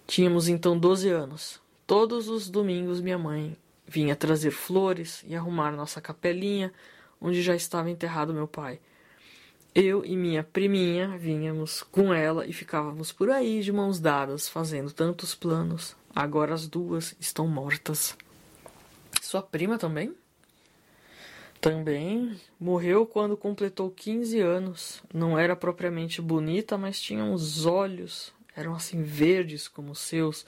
Tínhamos 0.06 0.50
então 0.50 0.78
doze 0.78 1.10
anos. 1.10 1.62
Todos 1.88 2.28
os 2.28 2.50
domingos 2.50 3.00
minha 3.00 3.18
mãe 3.18 3.56
vinha 3.88 4.16
trazer 4.16 4.52
flores 4.52 5.24
e 5.28 5.36
arrumar 5.36 5.72
nossa 5.72 6.02
capelinha, 6.02 6.74
onde 7.20 7.42
já 7.42 7.56
estava 7.56 7.90
enterrado 7.90 8.34
meu 8.34 8.48
pai. 8.48 8.80
Eu 9.74 10.04
e 10.06 10.18
minha 10.18 10.44
priminha 10.44 11.18
vinhamos 11.18 11.82
com 11.82 12.14
ela 12.14 12.46
e 12.46 12.52
ficávamos 12.52 13.14
por 13.14 13.30
aí 13.30 13.62
de 13.62 13.72
mãos 13.72 14.02
dadas, 14.02 14.50
fazendo 14.50 14.92
tantos 14.92 15.34
planos. 15.34 15.96
Agora 16.14 16.54
as 16.54 16.68
duas 16.68 17.16
estão 17.22 17.48
mortas. 17.48 18.18
Sua 19.22 19.42
prima 19.42 19.78
também? 19.78 20.14
Também 21.62 22.38
morreu 22.60 23.06
quando 23.06 23.38
completou 23.38 23.90
15 23.90 24.40
anos. 24.42 25.02
Não 25.14 25.40
era 25.40 25.56
propriamente 25.56 26.22
bonita, 26.22 26.78
mas 26.78 27.00
tinha 27.00 27.24
uns 27.24 27.66
olhos, 27.66 28.34
eram 28.54 28.76
assim 28.76 29.04
verdes 29.04 29.70
como 29.70 29.94
os 29.94 30.00
seus, 30.00 30.46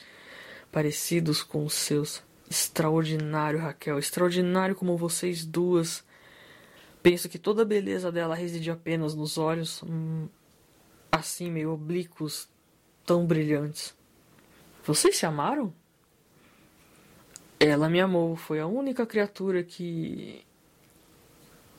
parecidos 0.69 1.41
com 1.41 1.63
os 1.63 1.75
seus. 1.75 2.21
Extraordinário, 2.49 3.59
Raquel, 3.59 3.97
extraordinário 3.97 4.75
como 4.75 4.97
vocês 4.97 5.45
duas. 5.45 6.03
Penso 7.03 7.27
que 7.27 7.37
toda 7.37 7.63
a 7.63 7.65
beleza 7.65 8.09
dela 8.09 8.33
reside 8.33 8.71
apenas 8.71 9.13
nos 9.13 9.37
olhos, 9.37 9.83
hum, 9.83 10.29
assim 11.11 11.51
meio 11.51 11.73
oblíquos, 11.73 12.47
tão 13.05 13.25
brilhantes. 13.27 13.93
Vocês 14.85 15.17
se 15.17 15.25
amaram? 15.25 15.73
Ela 17.59 17.89
me 17.89 17.99
amou, 17.99 18.37
foi 18.37 18.61
a 18.61 18.67
única 18.67 19.05
criatura 19.05 19.63
que 19.63 20.45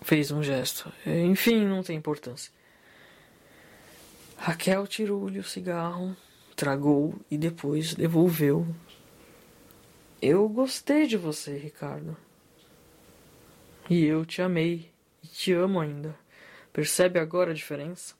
fez 0.03 0.31
um 0.31 0.43
gesto. 0.43 0.93
Enfim, 1.07 1.65
não 1.65 1.83
tem 1.83 1.97
importância. 1.97 2.53
Raquel 4.37 4.87
tirou-lhe 4.87 5.39
o 5.39 5.45
cigarro, 5.45 6.15
tragou 6.55 7.15
e 7.31 7.39
depois 7.39 7.95
devolveu. 7.95 8.67
Eu 10.21 10.47
gostei 10.51 11.07
de 11.07 11.17
você, 11.17 11.57
Ricardo. 11.57 12.15
E 13.89 14.05
eu 14.05 14.27
te 14.27 14.43
amei 14.43 14.94
e 15.25 15.27
te 15.27 15.53
amo 15.53 15.81
ainda. 15.81 16.15
Percebe 16.73 17.19
agora 17.19 17.53
a 17.53 17.55
diferença? 17.55 18.15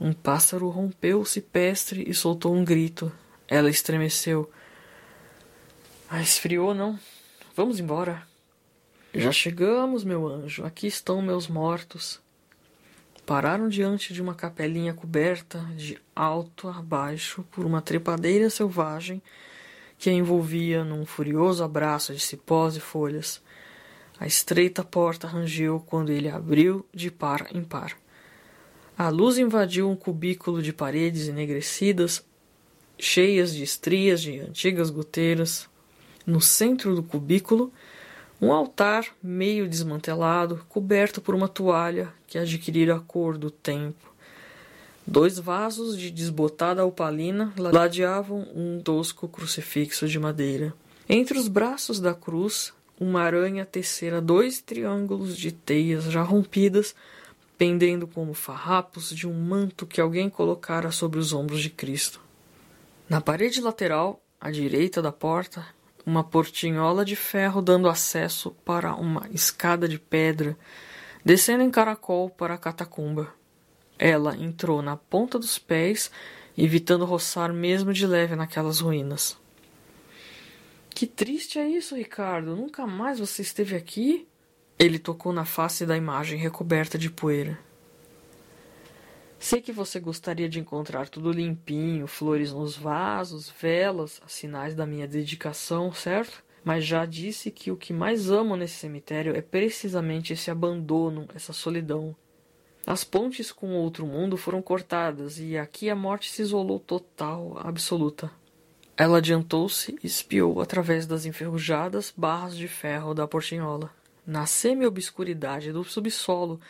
Um 0.00 0.12
pássaro 0.12 0.68
rompeu 0.68 1.20
o 1.20 1.26
cipestre 1.26 2.04
e 2.08 2.12
soltou 2.12 2.52
um 2.52 2.64
grito. 2.64 3.12
Ela 3.46 3.70
estremeceu. 3.70 4.50
Ah, 6.10 6.20
esfriou, 6.20 6.74
não? 6.74 6.98
Vamos 7.54 7.78
embora. 7.78 8.26
Já 9.14 9.30
chegamos, 9.30 10.02
meu 10.02 10.26
anjo. 10.26 10.64
Aqui 10.64 10.88
estão 10.88 11.22
meus 11.22 11.46
mortos. 11.46 12.20
Pararam 13.24 13.68
diante 13.68 14.12
de 14.12 14.20
uma 14.20 14.34
capelinha 14.34 14.92
coberta 14.92 15.60
de 15.76 15.98
alto 16.14 16.68
a 16.68 16.82
baixo 16.82 17.44
por 17.52 17.64
uma 17.64 17.80
trepadeira 17.80 18.50
selvagem 18.50 19.22
que 19.96 20.10
a 20.10 20.12
envolvia 20.12 20.84
num 20.84 21.06
furioso 21.06 21.62
abraço 21.62 22.12
de 22.12 22.20
cipós 22.20 22.76
e 22.76 22.80
folhas. 22.80 23.40
A 24.24 24.26
estreita 24.26 24.82
porta 24.82 25.28
rangeu 25.28 25.84
quando 25.86 26.10
ele 26.10 26.30
abriu 26.30 26.82
de 26.94 27.10
par 27.10 27.46
em 27.54 27.62
par. 27.62 27.94
A 28.96 29.10
luz 29.10 29.36
invadiu 29.36 29.86
um 29.90 29.94
cubículo 29.94 30.62
de 30.62 30.72
paredes 30.72 31.28
enegrecidas, 31.28 32.24
cheias 32.98 33.52
de 33.54 33.62
estrias 33.62 34.22
de 34.22 34.40
antigas 34.40 34.88
goteiras. 34.88 35.68
No 36.26 36.40
centro 36.40 36.94
do 36.94 37.02
cubículo, 37.02 37.70
um 38.40 38.50
altar 38.50 39.08
meio 39.22 39.68
desmantelado, 39.68 40.64
coberto 40.70 41.20
por 41.20 41.34
uma 41.34 41.46
toalha 41.46 42.10
que 42.26 42.38
adquirira 42.38 42.96
a 42.96 43.00
cor 43.00 43.36
do 43.36 43.50
tempo. 43.50 44.10
Dois 45.06 45.38
vasos 45.38 45.98
de 45.98 46.10
desbotada 46.10 46.82
opalina 46.82 47.52
ladeavam 47.58 48.48
um 48.56 48.80
tosco 48.82 49.28
crucifixo 49.28 50.08
de 50.08 50.18
madeira. 50.18 50.72
Entre 51.06 51.38
os 51.38 51.46
braços 51.46 52.00
da 52.00 52.14
cruz, 52.14 52.72
uma 52.98 53.22
aranha 53.22 53.64
tecera 53.64 54.20
dois 54.20 54.60
triângulos 54.60 55.36
de 55.36 55.52
teias 55.52 56.04
já 56.04 56.22
rompidas, 56.22 56.94
pendendo 57.58 58.06
como 58.06 58.34
farrapos 58.34 59.10
de 59.10 59.26
um 59.26 59.34
manto 59.34 59.86
que 59.86 60.00
alguém 60.00 60.28
colocara 60.28 60.90
sobre 60.90 61.18
os 61.18 61.32
ombros 61.32 61.60
de 61.60 61.70
Cristo. 61.70 62.20
Na 63.08 63.20
parede 63.20 63.60
lateral, 63.60 64.20
à 64.40 64.50
direita 64.50 65.00
da 65.00 65.12
porta, 65.12 65.64
uma 66.06 66.22
portinhola 66.22 67.04
de 67.04 67.16
ferro 67.16 67.62
dando 67.62 67.88
acesso 67.88 68.50
para 68.64 68.94
uma 68.94 69.26
escada 69.30 69.88
de 69.88 69.98
pedra, 69.98 70.56
descendo 71.24 71.62
em 71.62 71.70
caracol 71.70 72.28
para 72.28 72.54
a 72.54 72.58
catacumba. 72.58 73.32
Ela 73.98 74.36
entrou 74.36 74.82
na 74.82 74.96
ponta 74.96 75.38
dos 75.38 75.58
pés, 75.58 76.10
evitando 76.58 77.04
roçar 77.04 77.52
mesmo 77.52 77.92
de 77.92 78.06
leve 78.06 78.36
naquelas 78.36 78.80
ruínas. 78.80 79.36
Que 80.94 81.08
triste 81.08 81.58
é 81.58 81.68
isso, 81.68 81.96
Ricardo. 81.96 82.54
Nunca 82.54 82.86
mais 82.86 83.18
você 83.18 83.42
esteve 83.42 83.74
aqui? 83.74 84.28
Ele 84.78 84.96
tocou 84.96 85.32
na 85.32 85.44
face 85.44 85.84
da 85.84 85.96
imagem 85.96 86.38
recoberta 86.38 86.96
de 86.96 87.10
poeira. 87.10 87.58
Sei 89.36 89.60
que 89.60 89.72
você 89.72 89.98
gostaria 89.98 90.48
de 90.48 90.60
encontrar 90.60 91.08
tudo 91.08 91.32
limpinho, 91.32 92.06
flores 92.06 92.52
nos 92.52 92.76
vasos, 92.76 93.52
velas, 93.60 94.22
sinais 94.28 94.76
da 94.76 94.86
minha 94.86 95.08
dedicação, 95.08 95.92
certo? 95.92 96.44
Mas 96.62 96.84
já 96.84 97.04
disse 97.04 97.50
que 97.50 97.72
o 97.72 97.76
que 97.76 97.92
mais 97.92 98.30
amo 98.30 98.56
nesse 98.56 98.76
cemitério 98.76 99.34
é 99.36 99.42
precisamente 99.42 100.32
esse 100.32 100.48
abandono, 100.48 101.26
essa 101.34 101.52
solidão. 101.52 102.14
As 102.86 103.02
pontes 103.02 103.50
com 103.50 103.70
o 103.74 103.78
outro 103.78 104.06
mundo 104.06 104.36
foram 104.36 104.62
cortadas 104.62 105.40
e 105.40 105.58
aqui 105.58 105.90
a 105.90 105.96
morte 105.96 106.30
se 106.30 106.40
isolou 106.40 106.78
total, 106.78 107.58
absoluta. 107.58 108.30
Ela 108.96 109.18
adiantou-se 109.18 109.98
e 110.02 110.06
espiou 110.06 110.60
através 110.60 111.04
das 111.04 111.26
enferrujadas 111.26 112.14
barras 112.16 112.56
de 112.56 112.68
ferro 112.68 113.12
da 113.12 113.26
portinhola. 113.26 113.90
Na 114.24 114.46
semi-obscuridade 114.46 115.72
do 115.72 115.82
subsolo, 115.82 116.60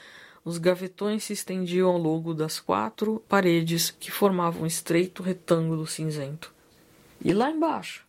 os 0.42 0.56
gavetões 0.56 1.24
se 1.24 1.34
estendiam 1.34 1.90
ao 1.90 1.98
longo 1.98 2.32
das 2.32 2.58
quatro 2.58 3.22
paredes 3.28 3.90
que 3.90 4.10
formavam 4.10 4.62
um 4.62 4.66
estreito 4.66 5.22
retângulo 5.22 5.86
cinzento. 5.86 6.52
E 7.22 7.32
lá 7.34 7.50
embaixo? 7.50 8.06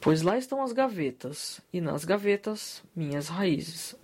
Pois 0.00 0.22
lá 0.22 0.36
estão 0.38 0.62
as 0.62 0.72
gavetas, 0.72 1.60
e 1.72 1.80
nas 1.80 2.04
gavetas 2.04 2.82
minhas 2.96 3.28
raízes. 3.28 3.94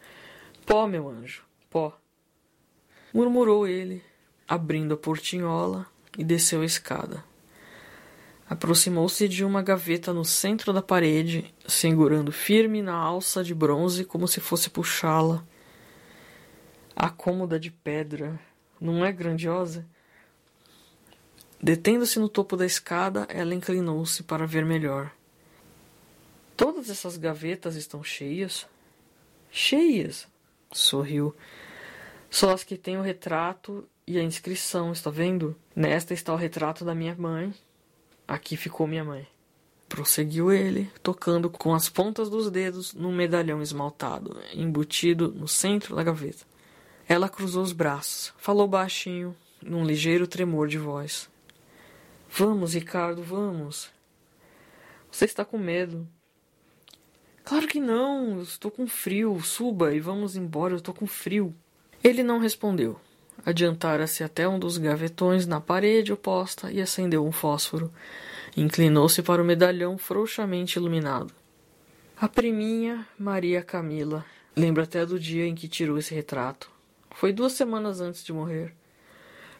Pó, 0.67 0.87
meu 0.87 1.09
anjo, 1.09 1.43
pó. 1.69 1.99
Murmurou 3.13 3.67
ele, 3.67 4.03
abrindo 4.47 4.95
a 4.95 4.97
portinhola 4.97 5.87
e 6.17 6.25
desceu 6.25 6.61
a 6.61 6.67
escada. 6.67 7.30
Aproximou-se 8.51 9.27
de 9.27 9.47
uma 9.47 9.63
gaveta 9.63 10.13
no 10.13 10.27
centro 10.27 10.75
da 10.75 10.83
parede, 10.83 11.55
segurando 11.67 12.31
firme 12.31 12.83
na 12.83 12.95
alça 12.95 13.43
de 13.43 13.55
bronze 13.55 14.05
como 14.05 14.29
se 14.29 14.41
fosse 14.41 14.69
puxá-la 14.69 15.43
a 17.03 17.09
cômoda 17.09 17.59
de 17.59 17.71
pedra 17.71 18.39
não 18.79 19.03
é 19.03 19.11
grandiosa? 19.11 19.87
Detendo-se 21.59 22.19
no 22.19 22.29
topo 22.29 22.59
da 22.59 22.67
escada, 22.67 23.27
ela 23.31 23.55
inclinou-se 23.55 24.23
para 24.23 24.47
ver 24.47 24.67
melhor. 24.67 25.11
Todas 26.55 26.91
essas 26.91 27.17
gavetas 27.17 27.75
estão 27.75 28.05
cheias? 28.05 28.67
Cheias, 29.51 30.29
sorriu. 30.71 31.35
Só 32.29 32.53
as 32.53 32.65
que 32.65 32.77
têm 32.77 32.99
o 32.99 33.03
retrato 33.03 33.89
e 34.07 34.19
a 34.19 34.23
inscrição, 34.23 34.93
está 34.93 35.09
vendo? 35.09 35.57
Nesta 35.75 36.13
está 36.13 36.35
o 36.35 36.37
retrato 36.37 36.85
da 36.85 36.95
minha 36.95 37.15
mãe. 37.15 37.55
Aqui 38.31 38.57
ficou 38.57 38.87
minha 38.87 39.03
mãe. 39.03 39.27
Prosseguiu 39.89 40.53
ele, 40.53 40.89
tocando 41.03 41.51
com 41.51 41.75
as 41.75 41.89
pontas 41.89 42.31
dos 42.31 42.49
dedos 42.49 42.95
num 42.95 43.13
medalhão 43.13 43.61
esmaltado, 43.61 44.41
embutido 44.55 45.33
no 45.33 45.49
centro 45.49 45.97
da 45.97 46.05
gaveta. 46.05 46.47
Ela 47.09 47.29
cruzou 47.29 47.61
os 47.61 47.73
braços, 47.73 48.33
falou 48.39 48.69
baixinho, 48.69 49.35
num 49.61 49.85
ligeiro 49.85 50.29
tremor 50.29 50.69
de 50.69 50.79
voz. 50.79 51.29
Vamos, 52.31 52.75
Ricardo, 52.75 53.21
vamos. 53.21 53.91
Você 55.11 55.25
está 55.25 55.45
com 55.45 55.59
medo. 55.59 56.07
Claro 57.43 57.67
que 57.67 57.81
não, 57.81 58.41
estou 58.41 58.71
com 58.71 58.87
frio. 58.87 59.41
Suba 59.41 59.93
e 59.93 59.99
vamos 59.99 60.37
embora, 60.37 60.77
estou 60.77 60.95
com 60.95 61.05
frio. 61.05 61.53
Ele 62.01 62.23
não 62.23 62.39
respondeu. 62.39 63.01
Adiantara-se 63.45 64.23
até 64.23 64.47
um 64.47 64.59
dos 64.59 64.77
gavetões 64.77 65.47
na 65.47 65.61
parede 65.61 66.13
oposta 66.13 66.71
e 66.71 66.81
acendeu 66.81 67.25
um 67.25 67.33
fósforo. 67.33 67.93
Inclinou-se 68.57 69.23
para 69.23 69.43
o 69.43 69.45
medalhão 69.45 69.97
frouxamente 69.97 70.79
iluminado. 70.79 71.33
A 72.17 72.29
priminha 72.29 73.07
Maria 73.19 73.63
Camila. 73.63 74.25
Lembra 74.55 74.83
até 74.83 75.07
do 75.07 75.19
dia 75.19 75.47
em 75.47 75.55
que 75.55 75.69
tirou 75.69 75.97
esse 75.97 76.15
retrato. 76.15 76.71
Foi 77.13 77.33
duas 77.33 77.53
semanas 77.53 78.01
antes 78.01 78.23
de 78.23 78.33
morrer. 78.33 78.75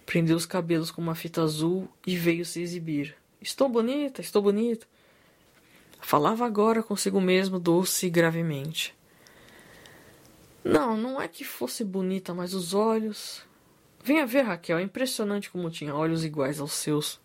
Prendeu 0.05 0.37
os 0.37 0.45
cabelos 0.45 0.91
com 0.91 1.01
uma 1.01 1.15
fita 1.15 1.43
azul 1.43 1.89
e 2.07 2.17
veio 2.17 2.45
se 2.45 2.61
exibir. 2.61 3.15
Estou 3.41 3.69
bonita, 3.69 4.21
estou 4.21 4.43
bonita. 4.43 4.87
Falava 6.01 6.45
agora 6.45 6.83
consigo 6.83 7.21
mesmo, 7.21 7.59
doce 7.59 8.07
e 8.07 8.11
gravemente. 8.11 8.95
Não, 10.65 10.97
não 10.97 11.21
é 11.21 11.29
que 11.29 11.45
fosse 11.45 11.85
bonita, 11.85 12.35
mas 12.35 12.53
os 12.53 12.75
olhos. 12.75 13.43
Venha 14.03 14.27
ver, 14.27 14.43
Raquel, 14.43 14.79
é 14.79 14.83
impressionante 14.83 15.51
como 15.51 15.71
tinha 15.71 15.95
olhos 15.95 16.25
iguais 16.25 16.59
aos 16.59 16.73
seus. 16.73 17.21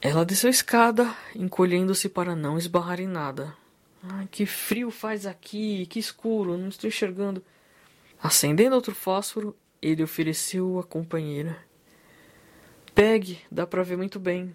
Ela 0.00 0.24
desceu 0.24 0.48
a 0.48 0.50
escada, 0.50 1.16
encolhendo-se 1.34 2.08
para 2.08 2.36
não 2.36 2.58
esbarrar 2.58 3.00
em 3.00 3.06
nada. 3.06 3.56
Ai, 4.02 4.28
que 4.30 4.44
frio 4.44 4.90
faz 4.90 5.26
aqui, 5.26 5.86
que 5.86 5.98
escuro, 5.98 6.56
não 6.56 6.68
estou 6.68 6.86
enxergando. 6.88 7.42
Acendendo 8.22 8.76
outro 8.76 8.94
fósforo, 8.94 9.56
ele 9.80 10.02
ofereceu 10.02 10.78
a 10.78 10.84
companheira. 10.84 11.58
Pegue, 12.94 13.40
dá 13.50 13.66
para 13.66 13.82
ver 13.82 13.96
muito 13.96 14.20
bem. 14.20 14.54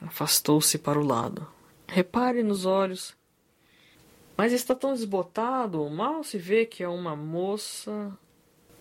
Afastou-se 0.00 0.78
para 0.78 0.98
o 0.98 1.06
lado. 1.06 1.46
Repare 1.86 2.42
nos 2.42 2.66
olhos. 2.66 3.14
Mas 4.36 4.52
está 4.52 4.74
tão 4.74 4.92
desbotado, 4.92 5.88
mal 5.88 6.22
se 6.22 6.36
vê 6.36 6.66
que 6.66 6.82
é 6.82 6.88
uma 6.88 7.16
moça. 7.16 8.12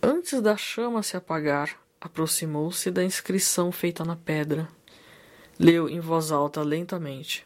Antes 0.08 0.40
da 0.40 0.56
chama 0.56 1.02
se 1.02 1.18
apagar, 1.18 1.80
aproximou-se 2.00 2.92
da 2.92 3.04
inscrição 3.04 3.72
feita 3.72 4.06
na 4.06 4.16
pedra. 4.16 4.68
Leu 5.58 5.90
em 5.90 6.00
voz 6.00 6.32
alta 6.32 6.62
lentamente. 6.62 7.44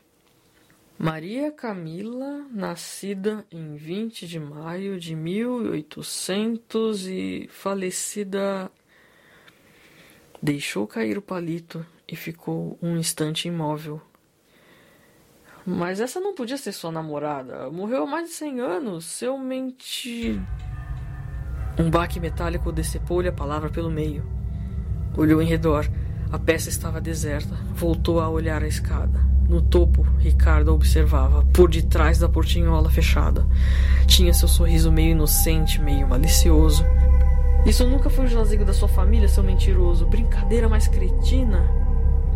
Maria 0.97 1.53
Camila, 1.53 2.45
nascida 2.51 3.45
em 3.49 3.77
20 3.77 4.27
de 4.27 4.41
maio 4.41 4.99
de 4.99 5.15
1800 5.15 7.07
e 7.07 7.49
falecida. 7.49 8.69
Deixou 10.43 10.85
cair 10.85 11.17
o 11.17 11.21
palito 11.21 11.85
e 12.05 12.13
ficou 12.13 12.77
um 12.81 12.97
instante 12.97 13.47
imóvel. 13.47 14.01
Mas 15.65 16.01
essa 16.01 16.19
não 16.19 16.35
podia 16.35 16.57
ser 16.57 16.73
sua 16.73 16.91
namorada. 16.91 17.71
Morreu 17.71 18.03
há 18.03 18.05
mais 18.05 18.27
de 18.27 18.35
100 18.35 18.59
anos. 18.59 19.05
Seu 19.05 19.37
mente. 19.37 20.37
Um 21.79 21.89
baque 21.89 22.19
metálico 22.19 22.73
decepou-lhe 22.73 23.29
a 23.29 23.31
palavra 23.31 23.69
pelo 23.69 23.89
meio. 23.89 24.21
Olhou 25.15 25.41
em 25.41 25.45
redor. 25.45 25.89
A 26.29 26.37
peça 26.37 26.67
estava 26.67 26.99
deserta. 26.99 27.55
Voltou 27.73 28.19
a 28.19 28.27
olhar 28.27 28.61
a 28.61 28.67
escada. 28.67 29.21
No 29.47 29.61
topo, 29.61 30.05
Ricardo 30.19 30.73
observava, 30.73 31.43
por 31.53 31.69
detrás 31.69 32.19
da 32.19 32.27
portinhola 32.27 32.89
fechada. 32.89 33.47
Tinha 34.05 34.33
seu 34.33 34.47
sorriso 34.49 34.91
meio 34.91 35.11
inocente, 35.11 35.81
meio 35.81 36.05
malicioso. 36.05 36.83
Isso 37.65 37.87
nunca 37.87 38.09
foi 38.09 38.25
o 38.25 38.27
jazigo 38.27 38.65
da 38.65 38.73
sua 38.73 38.89
família, 38.89 39.29
seu 39.29 39.41
mentiroso. 39.41 40.05
Brincadeira 40.05 40.67
mais 40.67 40.85
cretina! 40.85 41.63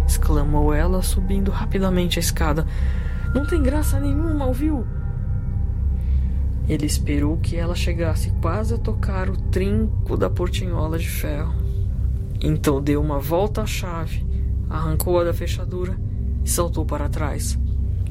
exclamou 0.07 0.73
ela, 0.73 1.01
subindo 1.01 1.51
rapidamente 1.51 2.17
a 2.17 2.21
escada. 2.21 2.65
Não 3.35 3.45
tem 3.45 3.61
graça 3.61 3.99
nenhuma, 3.99 4.45
ouviu? 4.45 4.87
Ele 6.67 6.85
esperou 6.85 7.37
que 7.37 7.57
ela 7.57 7.75
chegasse 7.75 8.31
quase 8.41 8.73
a 8.73 8.77
tocar 8.77 9.29
o 9.29 9.37
trinco 9.37 10.15
da 10.15 10.29
portinhola 10.29 10.97
de 10.97 11.09
ferro. 11.09 11.53
Então 12.41 12.81
deu 12.81 13.01
uma 13.01 13.19
volta 13.19 13.61
à 13.61 13.65
chave, 13.65 14.25
arrancou-a 14.69 15.23
da 15.23 15.33
fechadura 15.33 15.97
e 16.43 16.49
saltou 16.49 16.85
para 16.85 17.09
trás. 17.09 17.57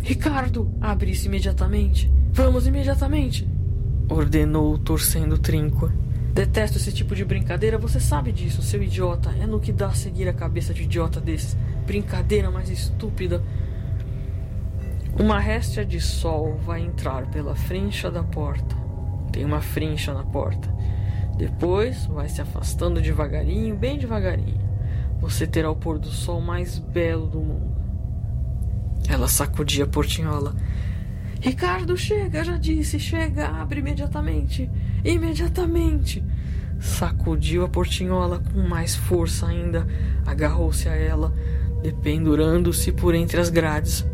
Ricardo, 0.03 0.71
abre 0.81 1.13
isso 1.13 1.27
imediatamente. 1.27 2.11
Vamos 2.33 2.67
imediatamente! 2.67 3.49
Ordenou, 4.09 4.77
torcendo 4.79 5.35
o 5.35 5.39
trinco. 5.39 5.91
Detesto 6.35 6.79
esse 6.79 6.91
tipo 6.91 7.15
de 7.15 7.25
brincadeira, 7.25 7.79
você 7.79 8.01
sabe 8.01 8.33
disso, 8.33 8.63
seu 8.63 8.83
idiota. 8.83 9.31
É 9.41 9.47
no 9.47 9.61
que 9.61 9.71
dá 9.71 9.91
seguir 9.91 10.29
a 10.29 10.33
cabeça 10.33 10.73
de 10.73 10.83
idiota 10.83 11.21
desses. 11.21 11.57
Brincadeira 11.87 12.51
mais 12.51 12.69
estúpida. 12.69 13.43
Uma 15.19 15.39
réstia 15.39 15.85
de 15.85 16.01
sol 16.01 16.57
vai 16.65 16.81
entrar 16.81 17.27
pela 17.27 17.55
frincha 17.55 18.11
da 18.11 18.23
porta. 18.23 18.75
Tem 19.31 19.45
uma 19.45 19.61
frincha 19.61 20.15
na 20.15 20.25
porta. 20.25 20.73
Depois 21.37 22.07
vai 22.07 22.29
se 22.29 22.41
afastando 22.41 23.01
devagarinho, 23.01 23.77
bem 23.77 23.99
devagarinho. 23.99 24.61
Você 25.21 25.47
terá 25.47 25.71
o 25.71 25.77
pôr 25.77 25.99
do 25.99 26.09
sol 26.09 26.41
mais 26.41 26.79
belo 26.79 27.27
do 27.27 27.41
mundo. 27.41 27.77
Ela 29.09 29.29
sacudia 29.29 29.85
a 29.85 29.87
portinhola. 29.87 30.55
Ricardo, 31.41 31.97
chega, 31.97 32.43
já 32.43 32.57
disse, 32.57 32.99
chega, 32.99 33.49
abre 33.49 33.81
imediatamente, 33.81 34.71
imediatamente. 35.05 36.25
Sacudiu 36.81 37.65
a 37.65 37.69
portinhola 37.69 38.41
com 38.53 38.61
mais 38.61 38.97
força 38.97 39.47
ainda, 39.47 39.87
agarrou-se 40.25 40.89
a 40.89 40.95
ela, 40.95 41.35
dependurando-se 41.83 42.93
por 42.93 43.15
entre 43.15 43.41
as 43.41 43.51
grades. 43.51 44.07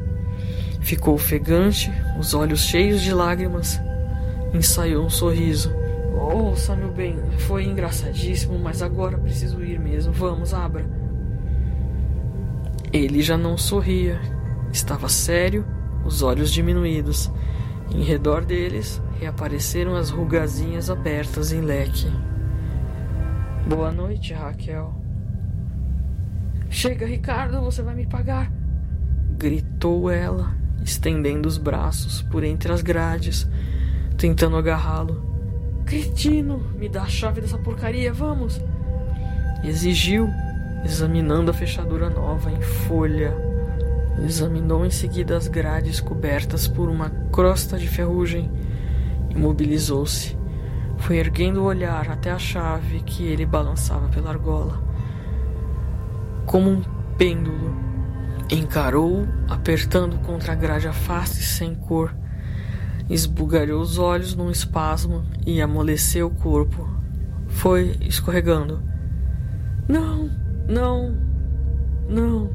Ficou 0.89 1.17
ofegante, 1.17 1.93
os 2.19 2.33
olhos 2.33 2.61
cheios 2.61 3.03
de 3.03 3.13
lágrimas. 3.13 3.79
Ensaiou 4.55 5.05
um 5.05 5.11
sorriso. 5.11 5.71
Ouça, 6.19 6.75
meu 6.75 6.91
bem, 6.91 7.15
foi 7.41 7.65
engraçadíssimo, 7.65 8.59
mas 8.59 8.81
agora 8.81 9.19
preciso 9.19 9.63
ir 9.63 9.79
mesmo. 9.79 10.15
Vamos, 10.15 10.55
abra. 10.55 10.87
Ele 12.91 13.21
já 13.21 13.37
não 13.37 13.59
sorria, 13.59 14.19
Estava 14.73 15.11
sério, 15.11 15.67
os 16.07 16.23
olhos 16.23 16.51
diminuídos. 16.51 17.31
Em 17.95 18.03
redor 18.03 18.43
deles 18.43 19.03
reapareceram 19.21 19.95
as 19.95 20.09
rugazinhas 20.09 20.89
abertas 20.89 21.53
em 21.53 21.61
leque. 21.61 22.11
Boa 23.69 23.93
noite, 23.93 24.33
Raquel. 24.33 24.95
Chega, 26.71 27.05
Ricardo, 27.05 27.61
você 27.61 27.83
vai 27.83 27.95
me 27.95 28.07
pagar! 28.07 28.51
gritou 29.37 30.11
ela, 30.11 30.57
estendendo 30.83 31.49
os 31.49 31.59
braços 31.59 32.23
por 32.23 32.45
entre 32.45 32.73
as 32.73 32.83
grades, 32.83 33.49
tentando 34.17 34.57
agarrá-lo. 34.57 35.23
Cretino, 35.85 36.59
me 36.77 36.89
dá 36.89 37.03
a 37.03 37.09
chave 37.09 37.41
dessa 37.41 37.59
porcaria, 37.59 38.13
vamos! 38.13 38.61
Exigiu, 39.65 40.29
examinando 40.85 41.51
a 41.51 41.55
fechadura 41.55 42.11
nova 42.11 42.51
em 42.51 42.61
folha 42.61 43.49
Examinou 44.25 44.85
em 44.85 44.91
seguida 44.91 45.37
as 45.37 45.47
grades 45.47 46.01
cobertas 46.01 46.67
por 46.67 46.89
uma 46.89 47.11
crosta 47.31 47.79
de 47.79 47.87
ferrugem. 47.87 48.51
Imobilizou-se. 49.31 50.37
Foi 50.99 51.19
erguendo 51.19 51.61
o 51.61 51.65
olhar 51.65 52.11
até 52.11 52.33
a 52.33 52.39
chave 52.39 53.01
que 53.01 53.25
ele 53.25 53.47
balançava 53.47 54.09
pela 54.09 54.31
argola. 54.31 54.83
Como 56.45 56.69
um 56.69 56.83
pêndulo, 57.17 57.77
encarou-o, 58.51 59.27
apertando 59.49 60.19
contra 60.21 60.53
a 60.53 60.57
grade 60.57 60.89
a 60.89 60.93
face 60.93 61.43
sem 61.43 61.75
cor. 61.75 62.15
Esbugalhou 63.09 63.81
os 63.81 63.99
olhos 63.99 64.35
num 64.35 64.51
espasmo 64.51 65.25
e 65.47 65.61
amoleceu 65.61 66.27
o 66.27 66.35
corpo. 66.35 66.89
Foi 67.49 67.97
escorregando. 68.01 68.83
Não, 69.89 70.31
não, 70.69 71.17
não. 72.09 72.51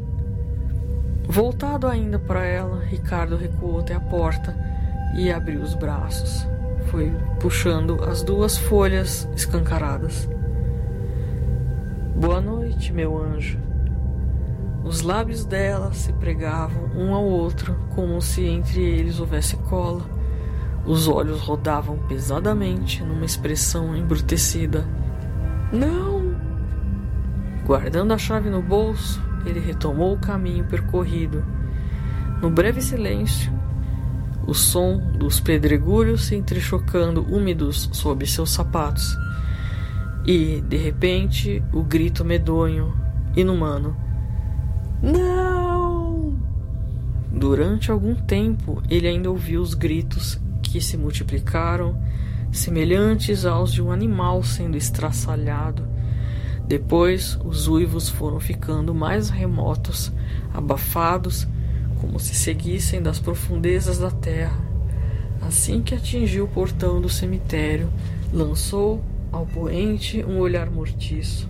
Voltado 1.27 1.87
ainda 1.87 2.19
para 2.19 2.45
ela, 2.45 2.83
Ricardo 2.83 3.35
recuou 3.35 3.79
até 3.79 3.95
a 3.95 3.99
porta 3.99 4.55
e 5.15 5.31
abriu 5.31 5.61
os 5.61 5.73
braços. 5.73 6.47
Foi 6.87 7.11
puxando 7.39 8.03
as 8.03 8.21
duas 8.21 8.57
folhas 8.57 9.27
escancaradas. 9.35 10.29
Boa 12.15 12.39
noite, 12.39 12.93
meu 12.93 13.17
anjo. 13.17 13.62
Os 14.83 15.01
lábios 15.01 15.45
dela 15.45 15.93
se 15.93 16.11
pregavam 16.13 16.91
um 16.95 17.13
ao 17.13 17.23
outro, 17.23 17.75
como 17.95 18.21
se 18.21 18.45
entre 18.45 18.81
eles 18.81 19.19
houvesse 19.19 19.55
cola. 19.55 20.03
Os 20.85 21.07
olhos 21.07 21.39
rodavam 21.39 21.97
pesadamente 21.99 23.01
numa 23.01 23.23
expressão 23.23 23.95
embrutecida. 23.95 24.85
Não! 25.71 26.35
Guardando 27.65 28.11
a 28.11 28.17
chave 28.17 28.49
no 28.49 28.61
bolso, 28.61 29.23
ele 29.45 29.61
retomou 29.61 30.13
o 30.13 30.19
caminho 30.19 30.65
percorrido. 30.65 31.45
No 32.41 32.49
breve 32.49 32.81
silêncio, 32.81 33.53
o 34.45 34.53
som 34.53 34.97
dos 35.17 35.39
pedregulhos 35.39 36.25
se 36.25 36.35
entrechocando 36.35 37.25
úmidos 37.33 37.89
sob 37.93 38.27
seus 38.27 38.51
sapatos. 38.51 39.17
E, 40.25 40.61
de 40.67 40.75
repente, 40.75 41.63
o 41.71 41.81
grito 41.81 42.25
medonho, 42.25 42.93
inumano: 43.33 43.95
Não! 45.03 46.33
Durante 47.31 47.91
algum 47.91 48.15
tempo, 48.15 48.81
ele 48.89 49.07
ainda 49.07 49.29
ouviu 49.29 49.61
os 49.61 49.75
gritos 49.75 50.39
que 50.63 50.81
se 50.81 50.97
multiplicaram, 50.97 52.01
semelhantes 52.51 53.45
aos 53.45 53.71
de 53.71 53.83
um 53.83 53.91
animal 53.91 54.41
sendo 54.41 54.75
estraçalhado 54.77 55.93
depois, 56.65 57.37
os 57.43 57.67
uivos 57.67 58.09
foram 58.09 58.39
ficando 58.39 58.95
mais 58.95 59.29
remotos, 59.29 60.11
abafados, 60.53 61.47
como 61.99 62.19
se 62.19 62.33
seguissem 62.33 63.01
das 63.01 63.19
profundezas 63.19 63.99
da 63.99 64.09
terra. 64.09 64.59
Assim 65.41 65.81
que 65.81 65.93
atingiu 65.93 66.45
o 66.45 66.47
portão 66.47 67.01
do 67.01 67.09
cemitério, 67.09 67.89
lançou 68.31 69.03
ao 69.31 69.45
poente 69.45 70.23
um 70.23 70.39
olhar 70.39 70.69
mortiço. 70.69 71.49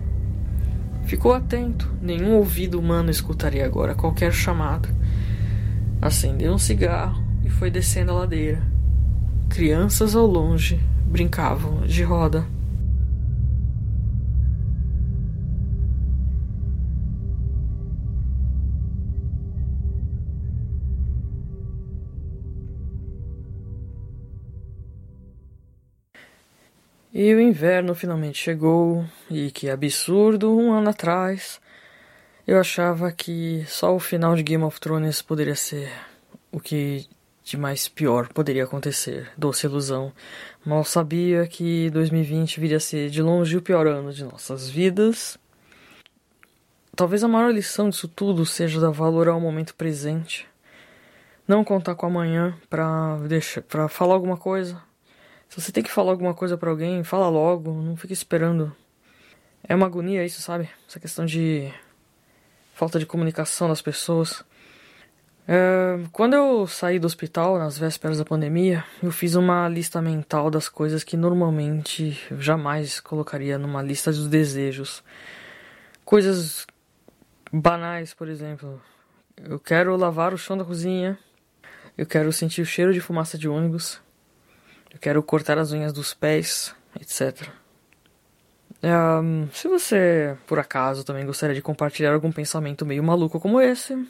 Ficou 1.06 1.34
atento, 1.34 1.90
nenhum 2.00 2.34
ouvido 2.34 2.78
humano 2.78 3.10
escutaria 3.10 3.64
agora 3.64 3.94
qualquer 3.94 4.32
chamado. 4.32 4.88
Acendeu 6.00 6.54
um 6.54 6.58
cigarro 6.58 7.22
e 7.44 7.50
foi 7.50 7.70
descendo 7.70 8.12
a 8.12 8.14
ladeira. 8.14 8.62
Crianças 9.48 10.16
ao 10.16 10.26
longe 10.26 10.80
brincavam 11.06 11.82
de 11.82 12.02
roda. 12.02 12.46
E 27.16 27.32
o 27.32 27.40
inverno 27.40 27.94
finalmente 27.94 28.38
chegou, 28.38 29.04
e 29.30 29.48
que 29.52 29.70
absurdo, 29.70 30.52
um 30.52 30.72
ano 30.72 30.90
atrás 30.90 31.60
eu 32.44 32.58
achava 32.58 33.12
que 33.12 33.64
só 33.68 33.94
o 33.94 34.00
final 34.00 34.34
de 34.34 34.42
Game 34.42 34.64
of 34.64 34.80
Thrones 34.80 35.22
poderia 35.22 35.54
ser 35.54 35.92
o 36.50 36.58
que 36.58 37.06
de 37.44 37.56
mais 37.56 37.88
pior 37.88 38.26
poderia 38.32 38.64
acontecer. 38.64 39.30
Doce 39.38 39.64
ilusão. 39.64 40.12
Mal 40.66 40.82
sabia 40.82 41.46
que 41.46 41.88
2020 41.90 42.58
viria 42.58 42.78
a 42.78 42.80
ser 42.80 43.08
de 43.10 43.22
longe 43.22 43.56
o 43.56 43.62
pior 43.62 43.86
ano 43.86 44.12
de 44.12 44.24
nossas 44.24 44.68
vidas. 44.68 45.38
Talvez 46.96 47.22
a 47.22 47.28
maior 47.28 47.54
lição 47.54 47.90
disso 47.90 48.08
tudo 48.08 48.44
seja 48.44 48.80
dar 48.80 48.90
valor 48.90 49.28
ao 49.28 49.40
momento 49.40 49.76
presente. 49.76 50.48
Não 51.46 51.62
contar 51.62 51.94
com 51.94 52.06
amanhã 52.06 52.58
pra, 52.68 53.18
deixar, 53.28 53.62
pra 53.62 53.88
falar 53.88 54.14
alguma 54.14 54.36
coisa, 54.36 54.82
se 55.54 55.60
você 55.60 55.70
tem 55.70 55.84
que 55.84 55.90
falar 55.90 56.10
alguma 56.10 56.34
coisa 56.34 56.58
para 56.58 56.68
alguém, 56.68 57.04
fala 57.04 57.28
logo, 57.28 57.72
não 57.72 57.96
fica 57.96 58.12
esperando. 58.12 58.74
É 59.62 59.72
uma 59.72 59.86
agonia 59.86 60.24
isso, 60.26 60.42
sabe? 60.42 60.68
Essa 60.88 60.98
questão 60.98 61.24
de 61.24 61.72
falta 62.74 62.98
de 62.98 63.06
comunicação 63.06 63.68
das 63.68 63.80
pessoas. 63.80 64.44
É, 65.46 66.00
quando 66.10 66.34
eu 66.34 66.66
saí 66.66 66.98
do 66.98 67.06
hospital 67.06 67.56
nas 67.56 67.78
vésperas 67.78 68.18
da 68.18 68.24
pandemia, 68.24 68.84
eu 69.00 69.12
fiz 69.12 69.36
uma 69.36 69.68
lista 69.68 70.02
mental 70.02 70.50
das 70.50 70.68
coisas 70.68 71.04
que 71.04 71.16
normalmente 71.16 72.20
eu 72.32 72.40
jamais 72.40 72.98
colocaria 72.98 73.56
numa 73.56 73.80
lista 73.80 74.10
dos 74.10 74.26
desejos. 74.26 75.04
Coisas 76.04 76.66
banais, 77.52 78.12
por 78.12 78.28
exemplo. 78.28 78.82
Eu 79.36 79.60
quero 79.60 79.94
lavar 79.94 80.34
o 80.34 80.38
chão 80.38 80.58
da 80.58 80.64
cozinha. 80.64 81.16
Eu 81.96 82.06
quero 82.06 82.32
sentir 82.32 82.60
o 82.60 82.66
cheiro 82.66 82.92
de 82.92 83.00
fumaça 83.00 83.38
de 83.38 83.48
ônibus. 83.48 84.02
Eu 84.94 85.00
quero 85.00 85.20
cortar 85.22 85.58
as 85.58 85.72
unhas 85.72 85.92
dos 85.92 86.14
pés, 86.14 86.74
etc. 87.00 87.48
Um, 88.82 89.48
se 89.52 89.66
você, 89.66 90.36
por 90.46 90.60
acaso, 90.60 91.04
também 91.04 91.26
gostaria 91.26 91.54
de 91.54 91.60
compartilhar 91.60 92.14
algum 92.14 92.30
pensamento 92.30 92.86
meio 92.86 93.02
maluco 93.02 93.40
como 93.40 93.60
esse, 93.60 94.06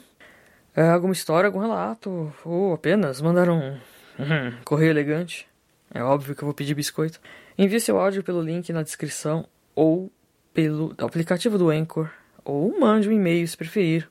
é, 0.75 0.87
alguma 0.89 1.13
história, 1.13 1.47
algum 1.47 1.57
relato, 1.59 2.31
ou 2.43 2.73
apenas 2.73 3.19
mandar 3.19 3.49
um, 3.49 3.79
um 4.19 4.53
correio 4.63 4.91
elegante, 4.91 5.47
é 5.91 6.03
óbvio 6.03 6.35
que 6.35 6.43
eu 6.43 6.45
vou 6.45 6.53
pedir 6.53 6.75
biscoito, 6.75 7.19
envie 7.57 7.79
seu 7.79 7.97
áudio 7.97 8.21
pelo 8.21 8.41
link 8.41 8.71
na 8.71 8.83
descrição 8.83 9.47
ou 9.73 10.11
pelo 10.53 10.93
aplicativo 10.99 11.57
do 11.57 11.69
Anchor, 11.69 12.11
ou 12.43 12.79
mande 12.79 13.09
um 13.09 13.11
e-mail 13.11 13.47
se 13.47 13.57
preferir, 13.57 14.07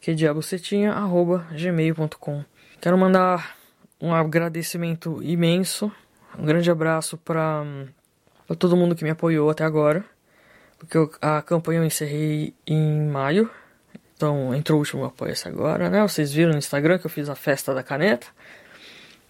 que 0.00 0.12
é 0.12 0.14
diabocetinha.gmail.com. 0.14 2.44
Quero 2.80 2.96
mandar 2.96 3.57
um 4.00 4.14
agradecimento 4.14 5.22
imenso, 5.22 5.90
um 6.38 6.44
grande 6.44 6.70
abraço 6.70 7.16
para 7.16 7.64
todo 8.58 8.76
mundo 8.76 8.94
que 8.94 9.04
me 9.04 9.10
apoiou 9.10 9.50
até 9.50 9.64
agora, 9.64 10.04
porque 10.78 10.96
eu, 10.96 11.10
a 11.20 11.42
campanha 11.42 11.80
eu 11.80 11.84
encerrei 11.84 12.54
em 12.66 13.08
maio, 13.08 13.50
então 14.16 14.54
entrou 14.54 14.78
o 14.78 14.80
último 14.80 15.04
apoio-se 15.04 15.48
agora, 15.48 15.90
né? 15.90 16.02
Vocês 16.02 16.32
viram 16.32 16.52
no 16.52 16.58
Instagram 16.58 16.98
que 16.98 17.06
eu 17.06 17.10
fiz 17.10 17.28
a 17.28 17.34
festa 17.34 17.74
da 17.74 17.82
caneta. 17.82 18.26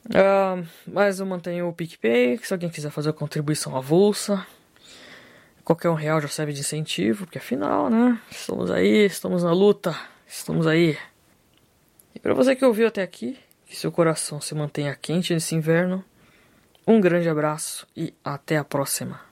Uh, 0.07 0.67
mas 0.87 1.21
eu 1.21 1.27
mantenho 1.27 1.69
o 1.69 1.73
PicPay, 1.73 2.39
se 2.43 2.53
alguém 2.53 2.71
quiser 2.71 2.91
fazer 2.91 3.11
a 3.11 3.13
contribuição 3.13 3.77
avulsa, 3.77 4.47
qualquer 5.63 5.91
um 5.91 5.95
real 5.95 6.19
já 6.21 6.29
serve 6.29 6.55
de 6.55 6.61
incentivo, 6.61 7.27
porque 7.27 7.37
afinal, 7.37 7.91
né? 7.91 8.19
Estamos 8.31 8.71
aí, 8.71 9.05
estamos 9.05 9.43
na 9.43 9.53
luta, 9.53 9.95
estamos 10.27 10.67
aí. 10.67 10.97
E 12.15 12.19
para 12.19 12.33
você 12.33 12.57
que 12.57 12.65
ouviu 12.65 12.89
até 12.89 13.03
aqui, 13.03 13.39
que 13.69 13.77
seu 13.77 13.93
coração 13.93 14.41
se 14.41 14.55
mantenha 14.55 14.95
quente 14.95 15.35
nesse 15.35 15.55
inverno. 15.55 16.03
Um 16.87 17.01
grande 17.01 17.29
abraço 17.29 17.87
e 17.95 18.15
até 18.25 18.57
a 18.57 18.65
próxima. 18.65 19.28